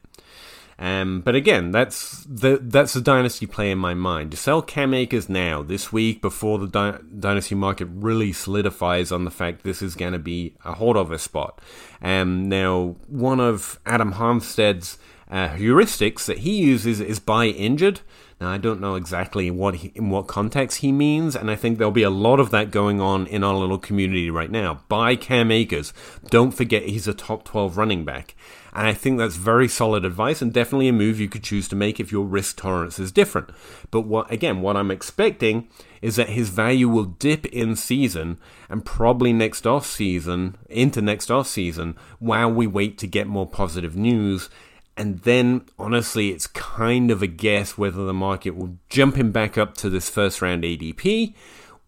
Um, 0.77 1.21
but 1.21 1.35
again, 1.35 1.71
that's 1.71 2.25
the 2.25 2.59
that's 2.61 2.93
the 2.93 3.01
dynasty 3.01 3.45
play 3.45 3.71
in 3.71 3.77
my 3.77 3.93
mind. 3.93 4.31
To 4.31 4.37
sell 4.37 4.61
Cam 4.61 4.93
Akers 4.93 5.29
now, 5.29 5.63
this 5.63 5.93
week, 5.93 6.21
before 6.21 6.59
the 6.59 7.01
dynasty 7.17 7.55
market 7.55 7.87
really 7.91 8.33
solidifies 8.33 9.11
on 9.11 9.23
the 9.23 9.31
fact 9.31 9.63
this 9.63 9.81
is 9.81 9.95
going 9.95 10.13
to 10.13 10.19
be 10.19 10.55
a 10.65 10.73
holdover 10.73 11.19
spot. 11.19 11.61
Um, 12.01 12.49
now, 12.49 12.97
one 13.07 13.39
of 13.39 13.79
Adam 13.85 14.13
Harstad's 14.13 14.97
uh, 15.31 15.49
heuristics 15.49 16.25
that 16.25 16.39
he 16.39 16.57
uses 16.57 16.99
is 16.99 17.19
buy 17.19 17.45
injured. 17.45 18.01
Now, 18.41 18.49
I 18.49 18.57
don't 18.57 18.81
know 18.81 18.95
exactly 18.95 19.49
what 19.49 19.75
he, 19.75 19.93
in 19.95 20.09
what 20.09 20.27
context 20.27 20.79
he 20.79 20.91
means, 20.91 21.37
and 21.37 21.49
I 21.49 21.55
think 21.55 21.77
there'll 21.77 21.91
be 21.91 22.03
a 22.03 22.09
lot 22.09 22.41
of 22.41 22.51
that 22.51 22.69
going 22.69 22.99
on 22.99 23.27
in 23.27 23.45
our 23.45 23.55
little 23.55 23.77
community 23.77 24.29
right 24.29 24.51
now. 24.51 24.81
Buy 24.89 25.15
Cam 25.15 25.51
Akers. 25.51 25.93
Don't 26.29 26.51
forget 26.51 26.83
he's 26.83 27.07
a 27.07 27.13
top 27.13 27.45
12 27.45 27.77
running 27.77 28.03
back. 28.03 28.35
And 28.75 28.85
I 28.85 28.93
think 28.93 29.17
that's 29.17 29.37
very 29.37 29.69
solid 29.69 30.03
advice 30.03 30.41
and 30.41 30.51
definitely 30.51 30.89
a 30.89 30.93
move 30.93 31.17
you 31.17 31.29
could 31.29 31.43
choose 31.43 31.69
to 31.69 31.77
make 31.77 31.97
if 31.97 32.11
your 32.11 32.25
risk 32.25 32.57
tolerance 32.57 32.99
is 32.99 33.09
different. 33.09 33.51
But 33.89 34.01
what 34.01 34.29
again, 34.29 34.61
what 34.61 34.75
I'm 34.75 34.91
expecting 34.91 35.69
is 36.01 36.17
that 36.17 36.29
his 36.29 36.49
value 36.49 36.89
will 36.89 37.05
dip 37.05 37.45
in 37.47 37.77
season 37.77 38.37
and 38.69 38.83
probably 38.83 39.31
next 39.31 39.65
off 39.65 39.85
season 39.85 40.57
into 40.69 41.01
next 41.01 41.31
off 41.31 41.47
season 41.47 41.95
while 42.19 42.51
we 42.51 42.67
wait 42.67 42.97
to 42.97 43.07
get 43.07 43.27
more 43.27 43.47
positive 43.47 43.95
news. 43.95 44.49
And 44.97 45.19
then, 45.19 45.65
honestly, 45.77 46.29
it's 46.29 46.47
kind 46.47 47.11
of 47.11 47.21
a 47.21 47.27
guess 47.27 47.77
whether 47.77 48.05
the 48.05 48.13
market 48.13 48.55
will 48.55 48.77
jump 48.89 49.15
him 49.15 49.31
back 49.31 49.57
up 49.57 49.75
to 49.77 49.89
this 49.89 50.09
first 50.09 50.41
round 50.41 50.63
ADP 50.63 51.33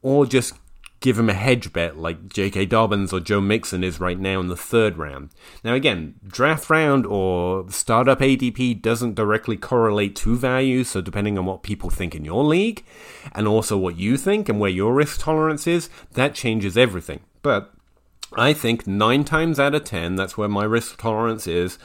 or 0.02 0.26
just 0.26 0.54
give 1.00 1.20
him 1.20 1.30
a 1.30 1.34
hedge 1.34 1.72
bet 1.74 1.98
like 1.98 2.28
J.K. 2.28 2.66
Dobbins 2.66 3.14
or 3.14 3.20
Joe 3.20 3.40
Mixon 3.40 3.84
is 3.84 4.00
right 4.00 4.20
now 4.20 4.40
in 4.40 4.48
the 4.48 4.58
third 4.58 4.98
round. 4.98 5.30
Now, 5.64 5.74
again, 5.74 6.16
draft 6.28 6.70
round 6.70 7.06
or 7.06 7.70
startup 7.70 8.20
ADP 8.20 8.82
doesn't 8.82 9.16
directly 9.16 9.58
correlate 9.58 10.16
to 10.18 10.36
value, 10.36 10.84
so 10.84 11.02
depending 11.02 11.38
on 11.38 11.46
what 11.46 11.64
people 11.64 11.90
think 11.90 12.16
in 12.16 12.26
your 12.26 12.44
league 12.44 12.84
and 13.34 13.48
also 13.48 13.78
what 13.78 13.98
you 13.98 14.18
think 14.18 14.50
and 14.50 14.60
where 14.60 14.72
your 14.72 14.94
risk 14.94 15.22
tolerance 15.22 15.68
is, 15.68 15.90
that 16.14 16.34
changes 16.34 16.78
everything. 16.78 17.20
But 17.42 17.72
I 18.36 18.54
think 18.54 18.88
nine 18.88 19.24
times 19.24 19.60
out 19.60 19.76
of 19.76 19.84
ten, 19.84 20.16
that's 20.16 20.38
where 20.38 20.50
my 20.50 20.64
risk 20.64 21.00
tolerance 21.00 21.48
is. 21.48 21.78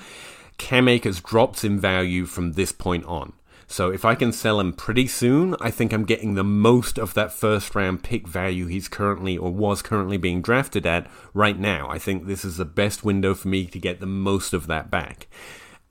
Cam 0.62 0.86
Akers 0.86 1.20
drops 1.20 1.64
in 1.64 1.80
value 1.80 2.24
from 2.24 2.52
this 2.52 2.70
point 2.70 3.04
on. 3.06 3.32
So 3.66 3.90
if 3.90 4.04
I 4.04 4.14
can 4.14 4.30
sell 4.30 4.60
him 4.60 4.72
pretty 4.72 5.08
soon, 5.08 5.56
I 5.60 5.72
think 5.72 5.92
I'm 5.92 6.04
getting 6.04 6.34
the 6.34 6.44
most 6.44 6.98
of 6.98 7.14
that 7.14 7.32
first 7.32 7.74
round 7.74 8.04
pick 8.04 8.28
value 8.28 8.66
he's 8.66 8.86
currently 8.86 9.36
or 9.36 9.52
was 9.52 9.82
currently 9.82 10.18
being 10.18 10.40
drafted 10.40 10.86
at 10.86 11.10
right 11.34 11.58
now. 11.58 11.90
I 11.90 11.98
think 11.98 12.26
this 12.26 12.44
is 12.44 12.58
the 12.58 12.64
best 12.64 13.04
window 13.04 13.34
for 13.34 13.48
me 13.48 13.66
to 13.66 13.78
get 13.80 13.98
the 13.98 14.06
most 14.06 14.54
of 14.54 14.68
that 14.68 14.88
back. 14.88 15.26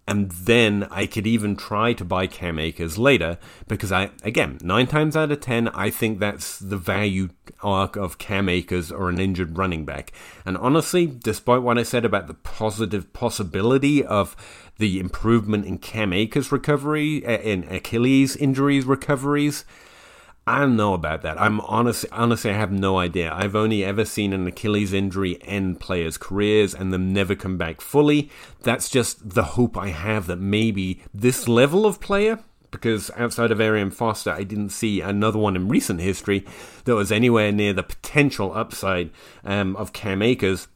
And 0.07 0.31
then 0.31 0.87
I 0.89 1.05
could 1.05 1.27
even 1.27 1.55
try 1.55 1.93
to 1.93 2.03
buy 2.03 2.27
Cam 2.27 2.57
Akers 2.59 2.97
later 2.97 3.37
because 3.67 3.91
I, 3.91 4.09
again, 4.23 4.57
nine 4.61 4.87
times 4.87 5.15
out 5.15 5.31
of 5.31 5.39
ten, 5.41 5.67
I 5.69 5.89
think 5.89 6.19
that's 6.19 6.57
the 6.59 6.75
value 6.75 7.29
arc 7.61 7.95
of 7.95 8.17
Cam 8.17 8.49
Akers 8.49 8.91
or 8.91 9.09
an 9.09 9.19
injured 9.19 9.57
running 9.57 9.85
back. 9.85 10.11
And 10.43 10.57
honestly, 10.57 11.05
despite 11.05 11.61
what 11.61 11.77
I 11.77 11.83
said 11.83 12.03
about 12.03 12.27
the 12.27 12.33
positive 12.33 13.13
possibility 13.13 14.03
of 14.03 14.35
the 14.79 14.99
improvement 14.99 15.65
in 15.65 15.77
Cam 15.77 16.11
Akers' 16.11 16.51
recovery, 16.51 17.25
uh, 17.25 17.37
in 17.37 17.63
Achilles 17.65 18.35
injuries 18.35 18.85
recoveries. 18.85 19.63
I 20.51 20.59
don't 20.59 20.75
know 20.75 20.93
about 20.93 21.21
that. 21.21 21.39
I'm 21.39 21.61
honestly, 21.61 22.09
honestly, 22.11 22.51
I 22.51 22.55
have 22.55 22.73
no 22.73 22.97
idea. 22.97 23.31
I've 23.33 23.55
only 23.55 23.85
ever 23.85 24.03
seen 24.03 24.33
an 24.33 24.45
Achilles 24.45 24.91
injury 24.91 25.41
end 25.43 25.79
players' 25.79 26.17
careers 26.17 26.75
and 26.75 26.91
them 26.91 27.13
never 27.13 27.35
come 27.35 27.57
back 27.57 27.79
fully. 27.79 28.29
That's 28.61 28.89
just 28.89 29.29
the 29.29 29.43
hope 29.43 29.77
I 29.77 29.89
have 29.89 30.27
that 30.27 30.39
maybe 30.39 31.01
this 31.13 31.47
level 31.47 31.85
of 31.85 32.01
player, 32.01 32.39
because 32.69 33.09
outside 33.15 33.51
of 33.51 33.61
Arian 33.61 33.91
Foster, 33.91 34.31
I 34.31 34.43
didn't 34.43 34.71
see 34.71 34.99
another 34.99 35.39
one 35.39 35.55
in 35.55 35.69
recent 35.69 36.01
history 36.01 36.45
that 36.83 36.95
was 36.95 37.13
anywhere 37.13 37.53
near 37.53 37.71
the 37.71 37.81
potential 37.81 38.51
upside 38.53 39.09
um, 39.45 39.77
of 39.77 39.93
Cam 39.93 40.21
Akers 40.21 40.67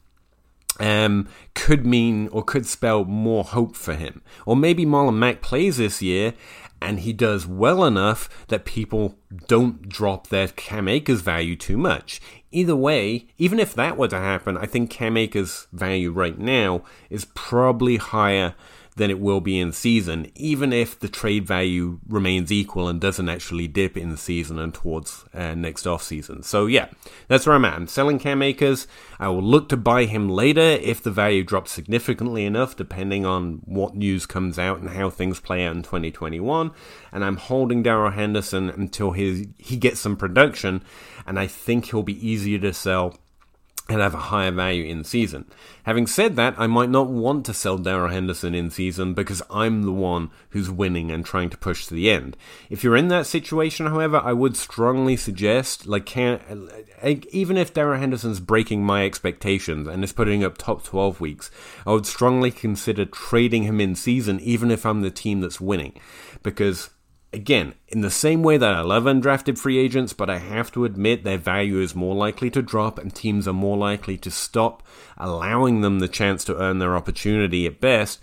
um, 0.80 1.28
could 1.54 1.86
mean 1.86 2.28
or 2.30 2.44
could 2.44 2.66
spell 2.66 3.06
more 3.06 3.44
hope 3.44 3.76
for 3.76 3.94
him. 3.94 4.22
Or 4.46 4.56
maybe 4.56 4.86
Marlon 4.86 5.18
Mack 5.18 5.42
plays 5.42 5.78
this 5.78 6.02
year 6.02 6.34
and 6.86 7.00
he 7.00 7.14
does 7.14 7.48
well 7.48 7.84
enough 7.84 8.30
that 8.48 8.64
people 8.64 9.18
don't 9.48 9.90
drop 9.90 10.28
their 10.28 10.48
Cam 10.50 10.88
Akers 10.88 11.22
value 11.22 11.56
too 11.56 11.78
much. 11.78 12.22
Either 12.52 12.76
way, 12.76 13.28
even 13.40 13.60
if 13.60 13.74
that 13.74 13.98
were 13.98 14.08
to 14.08 14.20
happen, 14.20 14.56
I 14.56 14.68
think 14.68 14.92
Cam 14.92 15.18
Akers' 15.18 15.68
value 15.74 16.12
right 16.12 16.38
now 16.38 16.84
is 17.10 17.26
probably 17.34 17.98
higher 17.98 18.54
than 18.98 19.10
it 19.10 19.20
will 19.20 19.42
be 19.42 19.60
in 19.60 19.74
season, 19.74 20.32
even 20.36 20.72
if 20.72 20.98
the 20.98 21.10
trade 21.10 21.46
value 21.46 22.00
remains 22.08 22.50
equal 22.50 22.88
and 22.88 23.02
doesn't 23.02 23.28
actually 23.28 23.68
dip 23.68 23.98
in 23.98 24.16
season 24.16 24.58
and 24.58 24.74
towards 24.74 25.26
uh, 25.34 25.54
next 25.54 25.86
off 25.86 26.02
season. 26.02 26.42
So 26.44 26.66
yeah, 26.66 26.88
that's 27.28 27.46
where 27.46 27.56
I'm 27.56 27.66
at. 27.66 27.74
I'm 27.74 27.88
selling 27.88 28.20
Cam 28.20 28.42
Akers. 28.42 28.88
I 29.20 29.28
will 29.28 29.44
look 29.44 29.68
to 29.70 29.78
buy 29.78 30.06
him 30.06 30.30
later 30.30 30.62
if 30.62 31.04
the 31.04 31.12
value 31.12 31.44
drops 31.44 31.72
significantly 31.72 32.46
enough, 32.46 32.78
depending 32.78 33.26
on 33.26 33.62
what 33.66 33.96
news 33.96 34.26
comes 34.26 34.58
out 34.58 34.80
and 34.80 34.90
how 34.92 35.10
things 35.10 35.42
play 35.42 35.66
out 35.66 35.76
in 35.76 35.84
2021. 35.84 36.72
And 37.12 37.26
I'm 37.26 37.38
holding 37.38 37.84
Darrell 37.84 38.12
Henderson 38.12 38.70
until 38.70 39.12
he 39.12 39.50
he 39.58 39.76
gets 39.76 40.00
some 40.00 40.16
production, 40.16 40.84
and 41.28 41.38
I 41.38 41.48
think 41.48 41.86
he'll 41.86 42.04
be 42.04 42.26
easier 42.26 42.60
to 42.60 42.74
sell 42.74 43.18
and 43.88 44.02
have 44.02 44.16
a 44.16 44.18
higher 44.18 44.52
value 44.52 44.84
in 44.84 45.04
season. 45.04 45.46
Having 45.84 46.08
said 46.08 46.36
that, 46.36 46.56
I 46.58 46.66
might 46.66 46.90
not 46.90 47.08
want 47.08 47.46
to 47.46 47.54
sell 47.54 47.78
Darrell 47.78 48.10
Henderson 48.10 48.56
in 48.56 48.72
season 48.72 49.14
because 49.14 49.44
I'm 49.50 49.84
the 49.84 49.92
one 49.92 50.32
who's 50.50 50.72
winning 50.72 51.12
and 51.12 51.24
trying 51.24 51.52
to 51.52 51.58
push 51.58 51.86
to 51.86 51.94
the 51.94 52.10
end. 52.10 52.36
If 52.70 52.84
you're 52.84 52.96
in 52.96 53.10
that 53.10 53.28
situation, 53.28 53.86
however, 53.86 54.18
I 54.18 54.34
would 54.34 54.58
strongly 54.58 55.16
suggest, 55.16 55.86
like, 55.86 56.08
can, 56.08 56.40
even 57.04 57.58
if 57.58 57.76
Darrell 57.76 58.00
Henderson's 58.00 58.40
breaking 58.40 58.84
my 58.84 59.06
expectations 59.06 59.88
and 59.88 60.04
is 60.04 60.14
putting 60.14 60.44
up 60.44 60.58
top 60.58 60.84
12 60.84 61.22
weeks, 61.22 61.52
I 61.86 61.92
would 61.92 62.08
strongly 62.08 62.50
consider 62.50 63.06
trading 63.06 63.64
him 63.64 63.80
in 63.80 63.94
season, 63.94 64.40
even 64.40 64.72
if 64.72 64.84
I'm 64.84 65.02
the 65.02 65.12
team 65.12 65.42
that's 65.42 65.62
winning, 65.62 65.94
because 66.42 66.90
Again, 67.36 67.74
in 67.90 68.00
the 68.00 68.10
same 68.10 68.44
way 68.44 68.56
that 68.56 68.74
I 68.74 68.80
love 68.80 69.04
undrafted 69.04 69.58
free 69.58 69.78
agents, 69.78 70.14
but 70.14 70.30
I 70.30 70.38
have 70.38 70.72
to 70.72 70.86
admit 70.86 71.26
their 71.26 71.38
value 71.38 71.82
is 71.82 71.94
more 71.94 72.16
likely 72.16 72.50
to 72.52 72.62
drop 72.62 72.98
and 72.98 73.14
teams 73.14 73.46
are 73.46 73.52
more 73.52 73.76
likely 73.76 74.18
to 74.20 74.32
stop 74.32 74.82
allowing 75.18 75.82
them 75.82 76.00
the 76.00 76.08
chance 76.08 76.46
to 76.46 76.56
earn 76.56 76.80
their 76.80 76.96
opportunity 76.96 77.66
at 77.66 77.82
best. 77.82 78.22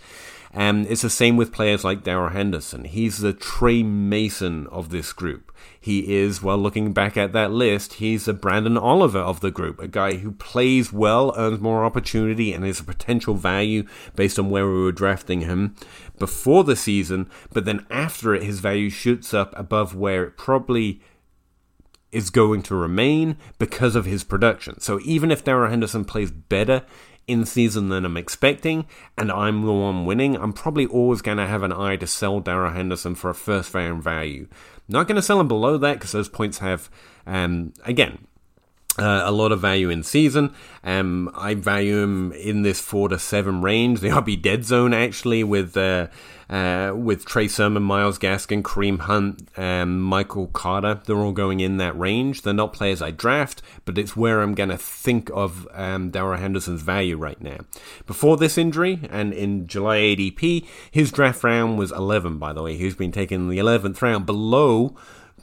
And 0.55 0.85
it's 0.85 1.01
the 1.01 1.09
same 1.09 1.35
with 1.35 1.51
players 1.51 1.83
like 1.83 2.03
Darrell 2.03 2.29
Henderson. 2.29 2.85
He's 2.85 3.17
the 3.17 3.33
Tre 3.33 3.81
Mason 3.81 4.67
of 4.67 4.89
this 4.89 5.11
group. 5.11 5.51
He 5.79 6.15
is, 6.15 6.43
well, 6.43 6.57
looking 6.57 6.93
back 6.93 7.17
at 7.17 7.33
that 7.33 7.51
list, 7.51 7.93
he's 7.93 8.25
the 8.25 8.33
Branden 8.33 8.79
Oliver 8.79 9.19
of 9.19 9.39
the 9.39 9.51
group, 9.51 9.79
a 9.79 9.87
guy 9.87 10.17
who 10.17 10.31
plays 10.31 10.93
well, 10.93 11.33
earns 11.35 11.59
more 11.59 11.83
opportunity, 11.83 12.53
and 12.53 12.65
is 12.65 12.79
a 12.79 12.85
potential 12.85 13.33
value 13.33 13.87
based 14.15 14.37
on 14.37 14.51
where 14.51 14.67
we 14.67 14.83
were 14.83 14.91
drafting 14.91 15.41
him 15.41 15.75
before 16.19 16.63
the 16.63 16.75
season. 16.75 17.29
But 17.51 17.65
then 17.65 17.85
after 17.89 18.35
it, 18.35 18.43
his 18.43 18.59
value 18.59 18.91
shoots 18.91 19.33
up 19.33 19.57
above 19.57 19.95
where 19.95 20.23
it 20.23 20.37
probably 20.37 21.01
is 22.13 22.29
going 22.29 22.61
to 22.61 22.75
remain 22.75 23.35
because 23.57 23.95
of 23.95 24.05
his 24.05 24.23
production. 24.23 24.79
So 24.79 24.99
even 25.03 25.31
if 25.31 25.43
Darrell 25.43 25.69
Henderson 25.69 26.05
plays 26.05 26.29
better 26.29 26.85
in 27.27 27.45
season 27.45 27.89
than 27.89 28.05
I'm 28.05 28.17
expecting, 28.17 28.85
and 29.17 29.31
I'm 29.31 29.65
the 29.65 29.73
one 29.73 30.05
winning, 30.05 30.35
I'm 30.35 30.53
probably 30.53 30.85
always 30.85 31.21
going 31.21 31.37
to 31.37 31.47
have 31.47 31.63
an 31.63 31.71
eye 31.71 31.95
to 31.97 32.07
sell 32.07 32.39
Darrell 32.39 32.73
Henderson 32.73 33.15
for 33.15 33.29
a 33.29 33.35
first 33.35 33.73
round 33.73 34.03
value. 34.03 34.47
Not 34.87 35.07
going 35.07 35.15
to 35.15 35.21
sell 35.21 35.39
him 35.39 35.47
below 35.47 35.77
that 35.77 35.93
because 35.93 36.11
those 36.11 36.29
points 36.29 36.59
have, 36.59 36.89
um, 37.25 37.73
again, 37.85 38.27
uh, 38.99 39.21
a 39.25 39.31
lot 39.31 39.51
of 39.51 39.59
value 39.59 39.89
in 39.89 40.03
season. 40.03 40.53
Um, 40.83 41.31
I 41.33 41.55
value 41.55 41.99
him 42.01 42.31
in 42.33 42.61
this 42.61 42.79
four 42.79 43.09
to 43.09 43.17
seven 43.17 43.61
range. 43.61 44.01
The 44.01 44.09
RB 44.09 44.41
dead 44.41 44.65
zone 44.65 44.93
actually 44.93 45.43
with 45.43 45.75
uh, 45.75 46.07
uh, 46.49 46.93
with 46.95 47.25
Trey 47.25 47.47
Sermon, 47.47 47.81
Myles 47.81 48.19
Gaskin, 48.19 48.61
Kareem 48.61 48.99
Hunt, 48.99 49.49
um, 49.57 49.99
Michael 49.99 50.47
Carter. 50.47 51.01
They're 51.05 51.17
all 51.17 51.31
going 51.31 51.59
in 51.59 51.77
that 51.77 51.97
range. 51.97 52.43
They're 52.43 52.53
not 52.53 52.73
players 52.73 53.01
I 53.01 53.09
draft, 53.09 53.63
but 53.85 53.97
it's 53.97 54.15
where 54.15 54.41
I'm 54.41 54.53
going 54.53 54.69
to 54.69 54.77
think 54.77 55.31
of 55.33 55.67
um, 55.73 56.11
Henderson's 56.13 56.83
value 56.83 57.17
right 57.17 57.41
now. 57.41 57.59
Before 58.05 58.37
this 58.37 58.57
injury 58.57 58.99
and 59.09 59.33
in 59.33 59.65
July 59.65 59.97
ADP, 59.97 60.67
his 60.91 61.11
draft 61.11 61.43
round 61.43 61.79
was 61.79 61.91
11. 61.91 62.37
By 62.37 62.53
the 62.53 62.61
way, 62.61 62.77
he's 62.77 62.95
been 62.95 63.11
taken 63.11 63.41
in 63.41 63.49
the 63.49 63.57
11th 63.57 64.01
round, 64.01 64.27
below 64.27 64.95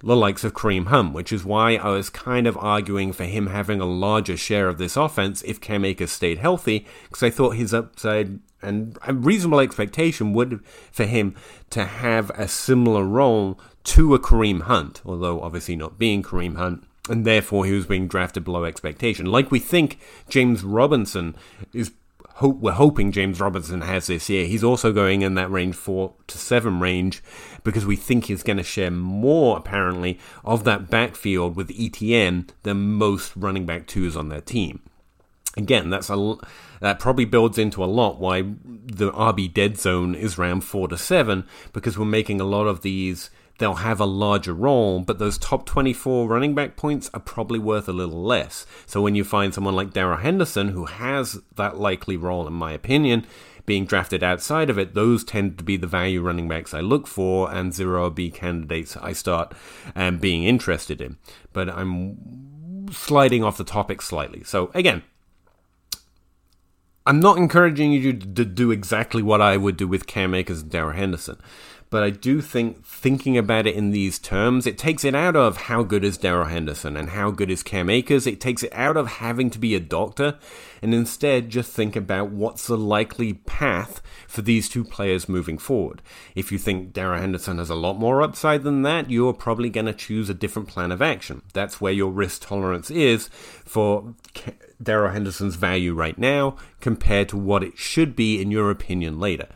the 0.03 0.17
likes 0.17 0.45
of 0.45 0.55
Kareem 0.55 0.87
Hunt, 0.87 1.13
which 1.13 1.33
is 1.33 1.45
why 1.45 1.77
I 1.77 1.91
was 1.91 2.11
kind 2.11 2.47
of 2.47 2.57
arguing 2.57 3.13
for 3.13 3.25
him 3.25 3.49
having 3.49 3.81
a 3.81 3.87
larger 3.87 4.37
share 4.37 4.69
of 4.69 4.79
this 4.79 4.97
offense 4.97 5.43
if 5.43 5.61
Cam 5.61 5.85
Akers 5.85 6.11
stayed 6.11 6.39
healthy, 6.39 6.87
because 7.05 7.23
I 7.23 7.31
thought 7.31 7.57
his 7.57 7.75
upside 7.75 8.41
and 8.63 8.99
a 9.07 9.15
reasonable 9.15 9.61
expectation 9.61 10.33
would 10.33 10.61
for 10.93 11.05
him 11.07 11.35
to 11.71 11.85
have 11.85 12.31
a 12.31 12.49
similar 12.49 13.05
role 13.05 13.59
to 13.85 14.15
a 14.15 14.19
Kareem 14.19 14.63
Hunt, 14.63 15.01
although 15.05 15.41
obviously 15.41 15.77
not 15.77 15.99
being 15.99 16.23
Kareem 16.23 16.57
Hunt, 16.57 16.85
and 17.09 17.25
therefore 17.25 17.65
he 17.65 17.73
was 17.73 17.87
being 17.87 18.09
drafted 18.09 18.45
below 18.45 18.65
expectation. 18.65 19.27
Like 19.27 19.51
we 19.51 19.59
think 19.59 19.99
James 20.29 20.63
Robinson 20.63 21.35
is 21.73 21.93
hope 22.41 22.59
we're 22.59 22.73
hoping 22.73 23.13
James 23.13 23.39
Robinson 23.39 23.83
has 23.83 24.07
this 24.07 24.31
year. 24.31 24.47
He's 24.47 24.65
also 24.65 24.95
going 24.95 25.21
in 25.21 25.35
that 25.35 25.51
range 25.51 25.75
four 25.75 26.15
to 26.27 26.39
seven 26.39 26.81
range 26.81 27.23
because 27.65 27.85
we 27.85 27.97
think 27.97 28.25
he's 28.25 28.43
going 28.43 28.57
to 28.57 28.63
share 28.63 28.91
more 28.91 29.59
apparently 29.59 30.19
of 30.43 30.65
that 30.65 30.89
backfield 30.89 31.55
with 31.55 31.69
ETN 31.69 32.49
than 32.63 32.95
most 32.95 33.37
running 33.37 33.67
back 33.67 33.87
twos 33.87 34.17
on 34.17 34.31
their 34.31 34.41
team. 34.41 34.81
Again, 35.55 35.91
that's 35.91 36.09
a 36.09 36.37
that 36.81 36.99
probably 36.99 37.27
builds 37.27 37.59
into 37.59 37.85
a 37.85 37.87
lot 37.87 38.19
why 38.19 38.41
the 38.41 39.13
RB 39.13 39.53
dead 39.53 39.77
zone 39.77 40.15
is 40.15 40.39
around 40.39 40.63
four 40.63 40.89
to 40.89 40.97
seven 40.97 41.47
because 41.75 41.99
we're 41.99 42.07
making 42.07 42.41
a 42.41 42.45
lot 42.45 42.67
of 42.67 42.81
these 42.81 43.29
they'll 43.61 43.75
have 43.75 44.01
a 44.01 44.07
larger 44.07 44.55
role, 44.55 45.01
but 45.01 45.19
those 45.19 45.39
top 45.39 45.67
24 45.67 46.27
running 46.27 46.55
back 46.55 46.77
points 46.77 47.11
are 47.15 47.21
probably 47.21 47.59
worth 47.59 47.89
a 47.89 47.93
little 47.93 48.23
less. 48.23 48.67
So 48.87 49.01
when 49.01 49.15
you 49.15 49.23
find 49.23 49.55
someone 49.55 49.77
like 49.77 49.93
Darrell 49.93 50.19
Henderson, 50.19 50.69
who 50.69 50.87
has 50.87 51.39
that 51.55 51.79
likely 51.79 52.17
role, 52.17 52.47
in 52.49 52.55
my 52.55 52.73
opinion, 52.73 53.27
being 53.67 53.85
drafted 53.85 54.25
outside 54.25 54.71
of 54.71 54.79
it, 54.79 54.95
those 54.95 55.23
tend 55.23 55.59
to 55.59 55.65
be 55.65 55.77
the 55.77 55.87
value 55.87 56.23
running 56.23 56.49
backs 56.49 56.75
I 56.75 56.81
look 56.81 57.07
for 57.07 57.53
and 57.53 57.73
zero 57.73 58.11
RB 58.11 58.33
candidates 58.35 58.97
I 58.97 59.13
start 59.13 59.53
um, 59.95 60.19
being 60.19 60.43
interested 60.43 61.01
in. 61.01 61.19
But 61.53 61.69
I'm 61.69 62.87
sliding 62.91 63.45
off 63.45 63.59
the 63.59 63.65
topic 63.65 64.01
slightly. 64.01 64.43
So 64.43 64.71
again, 64.75 65.03
I'm 67.07 67.21
not 67.21 67.37
encouraging 67.37 67.93
you 67.93 68.13
to 68.15 68.45
do 68.45 68.71
exactly 68.71 69.23
what 69.23 69.41
I 69.41 69.57
would 69.59 69.77
do 69.77 69.87
with 69.87 70.07
Cam 70.07 70.35
Akers 70.35 70.63
and 70.63 70.71
Darrell 70.71 70.97
Henderson. 70.97 71.39
But 71.91 72.05
I 72.05 72.11
do 72.11 72.41
think 72.41 72.85
thinking 72.87 73.37
about 73.37 73.67
it 73.67 73.75
in 73.75 73.91
these 73.91 74.21
terms, 74.21 74.65
it 74.65 74.79
takes 74.79 75.05
it 75.05 75.15
out 75.17 75.35
of 75.35 75.57
how 75.57 75.83
good 75.83 76.05
is 76.05 76.17
Darrell 76.17 76.47
Henderson 76.47 76.97
and 76.97 77.11
how 77.11 77.33
good 77.33 77.51
is 77.51 77.65
Cam 77.65 77.91
Akers. 77.91 78.29
It 78.29 78.41
takes 78.41 78.63
it 78.63 78.73
out 78.73 78.97
of 78.97 79.09
having 79.09 79.51
to 79.51 79.59
be 79.59 79.75
a 79.75 79.81
doctor 79.81 80.39
and 80.81 80.95
instead 80.95 81.51
just 81.51 81.73
think 81.73 81.97
about 81.97 82.31
what's 82.31 82.69
the 82.69 82.79
likely 82.79 83.35
path 83.35 84.01
for 84.29 84.41
these 84.41 84.69
two 84.69 84.85
players 84.85 85.29
moving 85.29 85.59
forward. 85.59 86.01
If 86.37 86.53
you 86.53 86.59
think 86.59 86.93
Darrell 86.93 87.21
Henderson 87.21 87.59
has 87.59 87.71
a 87.71 87.75
lot 87.75 87.99
more 87.99 88.23
upside 88.23 88.63
than 88.63 88.83
that, 88.83 89.11
you're 89.11 89.33
probably 89.33 89.69
going 89.69 89.87
to 89.87 89.93
choose 89.93 90.31
a 90.31 90.35
different 90.35 90.69
plan 90.69 90.93
of 90.93 91.03
action. 91.03 91.43
That's 91.53 91.81
where 91.81 91.93
your 91.93 92.13
risk 92.13 92.43
tolerance 92.43 92.93
is 92.93 93.27
for 93.65 94.15
Darrell 94.81 95.11
Henderson's 95.11 95.57
value 95.57 95.93
right 95.93 96.17
now 96.17 96.57
compared 96.81 97.29
to 97.31 97.37
what 97.37 97.65
it 97.65 97.77
should 97.77 98.15
be 98.15 98.41
in 98.41 98.53
your 98.53 98.71
opinion 98.71 99.19
later. 99.19 99.49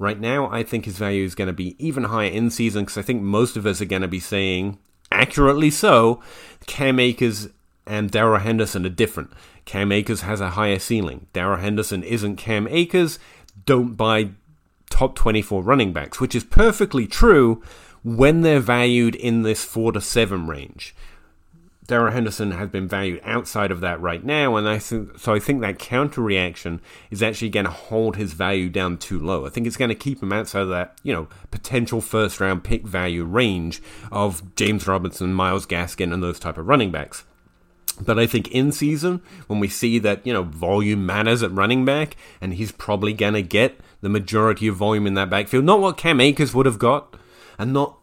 Right 0.00 0.18
now, 0.18 0.50
I 0.50 0.62
think 0.62 0.86
his 0.86 0.96
value 0.96 1.26
is 1.26 1.34
going 1.34 1.48
to 1.48 1.52
be 1.52 1.76
even 1.78 2.04
higher 2.04 2.30
in 2.30 2.48
season 2.48 2.84
because 2.84 2.96
I 2.96 3.02
think 3.02 3.20
most 3.20 3.54
of 3.54 3.66
us 3.66 3.82
are 3.82 3.84
going 3.84 4.00
to 4.00 4.08
be 4.08 4.18
saying, 4.18 4.78
accurately 5.12 5.68
so, 5.68 6.22
Cam 6.66 6.98
Akers 6.98 7.50
and 7.86 8.10
Darrell 8.10 8.40
Henderson 8.40 8.86
are 8.86 8.88
different. 8.88 9.30
Cam 9.66 9.92
Akers 9.92 10.22
has 10.22 10.40
a 10.40 10.52
higher 10.52 10.78
ceiling. 10.78 11.26
Darrell 11.34 11.58
Henderson 11.58 12.02
isn't 12.02 12.36
Cam 12.36 12.66
Akers. 12.68 13.18
Don't 13.66 13.94
buy 13.94 14.30
top 14.88 15.16
24 15.16 15.62
running 15.62 15.92
backs, 15.92 16.18
which 16.18 16.34
is 16.34 16.44
perfectly 16.44 17.06
true 17.06 17.62
when 18.02 18.40
they're 18.40 18.58
valued 18.58 19.14
in 19.14 19.42
this 19.42 19.66
4 19.66 19.92
to 19.92 20.00
7 20.00 20.46
range. 20.46 20.94
Darrell 21.90 22.12
Henderson 22.12 22.52
has 22.52 22.68
been 22.68 22.86
valued 22.86 23.20
outside 23.24 23.72
of 23.72 23.80
that 23.80 24.00
right 24.00 24.22
now, 24.22 24.54
and 24.54 24.68
I 24.68 24.78
think 24.78 25.18
so. 25.18 25.34
I 25.34 25.40
think 25.40 25.60
that 25.60 25.80
counter 25.80 26.20
reaction 26.20 26.80
is 27.10 27.20
actually 27.20 27.48
going 27.48 27.66
to 27.66 27.72
hold 27.72 28.14
his 28.14 28.32
value 28.32 28.68
down 28.68 28.96
too 28.96 29.18
low. 29.18 29.44
I 29.44 29.48
think 29.48 29.66
it's 29.66 29.76
going 29.76 29.88
to 29.88 29.96
keep 29.96 30.22
him 30.22 30.32
outside 30.32 30.62
of 30.62 30.68
that, 30.68 30.96
you 31.02 31.12
know, 31.12 31.26
potential 31.50 32.00
first 32.00 32.38
round 32.38 32.62
pick 32.62 32.86
value 32.86 33.24
range 33.24 33.82
of 34.12 34.54
James 34.54 34.86
Robinson, 34.86 35.34
Myles 35.34 35.66
Gaskin, 35.66 36.14
and 36.14 36.22
those 36.22 36.38
type 36.38 36.58
of 36.58 36.68
running 36.68 36.92
backs. 36.92 37.24
But 38.00 38.20
I 38.20 38.26
think 38.28 38.46
in 38.52 38.70
season, 38.70 39.20
when 39.48 39.58
we 39.58 39.66
see 39.66 39.98
that, 39.98 40.24
you 40.24 40.32
know, 40.32 40.44
volume 40.44 41.04
matters 41.04 41.42
at 41.42 41.50
running 41.50 41.84
back, 41.84 42.16
and 42.40 42.54
he's 42.54 42.70
probably 42.70 43.12
going 43.12 43.34
to 43.34 43.42
get 43.42 43.80
the 44.00 44.08
majority 44.08 44.68
of 44.68 44.76
volume 44.76 45.08
in 45.08 45.14
that 45.14 45.28
backfield, 45.28 45.64
not 45.64 45.80
what 45.80 45.96
Cam 45.96 46.20
Akers 46.20 46.54
would 46.54 46.66
have 46.66 46.78
got, 46.78 47.16
and 47.58 47.72
not 47.72 47.98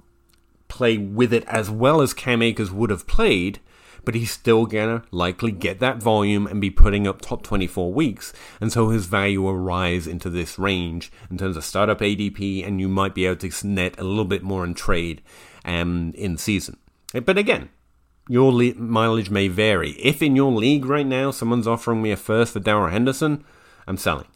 play 0.68 0.98
with 0.98 1.32
it 1.32 1.46
as 1.46 1.70
well 1.70 2.02
as 2.02 2.14
Cam 2.14 2.42
Akers 2.42 2.70
would 2.70 2.90
have 2.90 3.08
played, 3.08 3.62
but 4.08 4.16
he's 4.16 4.32
still 4.32 4.66
gonna 4.66 5.04
likely 5.12 5.52
get 5.52 5.82
that 5.82 6.02
volume 6.02 6.48
and 6.48 6.62
be 6.62 6.70
putting 6.70 7.06
up 7.06 7.20
top 7.20 7.44
24 7.44 7.92
weeks. 7.92 8.32
And 8.62 8.72
so 8.72 8.88
his 8.88 9.06
value 9.06 9.42
will 9.42 9.58
rise 9.58 10.08
into 10.08 10.30
this 10.30 10.58
range 10.58 11.12
in 11.30 11.38
terms 11.38 11.58
of 11.58 11.66
startup 11.66 12.00
ADP, 12.00 12.66
and 12.66 12.80
you 12.80 12.88
might 12.88 13.14
be 13.14 13.26
able 13.26 13.36
to 13.36 13.68
net 13.68 14.00
a 14.00 14.06
little 14.06 14.24
bit 14.24 14.44
more 14.44 14.64
in 14.64 14.76
trade 14.76 15.22
um, 15.66 16.14
in 16.16 16.38
season. 16.38 16.78
But 17.12 17.38
again, 17.38 17.68
your 18.30 18.54
le- 18.54 18.76
mileage 18.76 19.30
may 19.30 19.50
vary. 19.50 19.92
If 20.00 20.22
in 20.22 20.38
your 20.38 20.54
league 20.54 20.86
right 20.86 21.06
now 21.06 21.32
someone's 21.32 21.68
offering 21.68 22.02
me 22.02 22.12
a 22.12 22.16
first 22.16 22.54
for 22.54 22.62
Darrell 22.62 22.88
Henderson, 22.88 23.44
I'm 23.88 23.98
selling. 23.98 24.28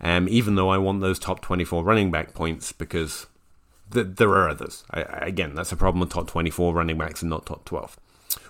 Um, 0.00 0.26
even 0.26 0.54
though 0.54 0.70
I 0.70 0.78
want 0.78 1.02
those 1.02 1.18
top 1.18 1.42
24 1.42 1.84
running 1.84 2.10
back 2.10 2.32
points 2.32 2.72
because 2.72 3.26
th- 3.92 4.16
there 4.16 4.30
are 4.30 4.48
others. 4.48 4.84
I, 4.90 5.02
again, 5.02 5.54
that's 5.54 5.70
a 5.70 5.76
problem 5.76 6.00
with 6.00 6.08
top 6.08 6.28
24 6.28 6.72
running 6.72 6.96
backs 6.96 7.20
and 7.20 7.28
not 7.28 7.44
top 7.44 7.66
12. 7.66 7.98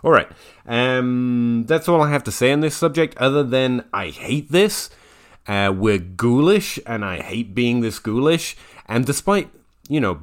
All 0.02 0.10
right. 0.10 0.28
Um, 0.66 1.64
that's 1.66 1.88
all 1.88 2.02
I 2.02 2.10
have 2.10 2.24
to 2.24 2.32
say 2.32 2.52
on 2.52 2.60
this 2.60 2.76
subject, 2.76 3.16
other 3.18 3.42
than 3.42 3.84
I 3.92 4.08
hate 4.08 4.50
this. 4.50 4.90
Uh, 5.46 5.72
we're 5.76 5.98
ghoulish, 5.98 6.78
and 6.86 7.04
I 7.04 7.20
hate 7.20 7.54
being 7.54 7.80
this 7.80 7.98
ghoulish. 7.98 8.56
And 8.86 9.04
despite, 9.04 9.50
you 9.88 10.00
know, 10.00 10.20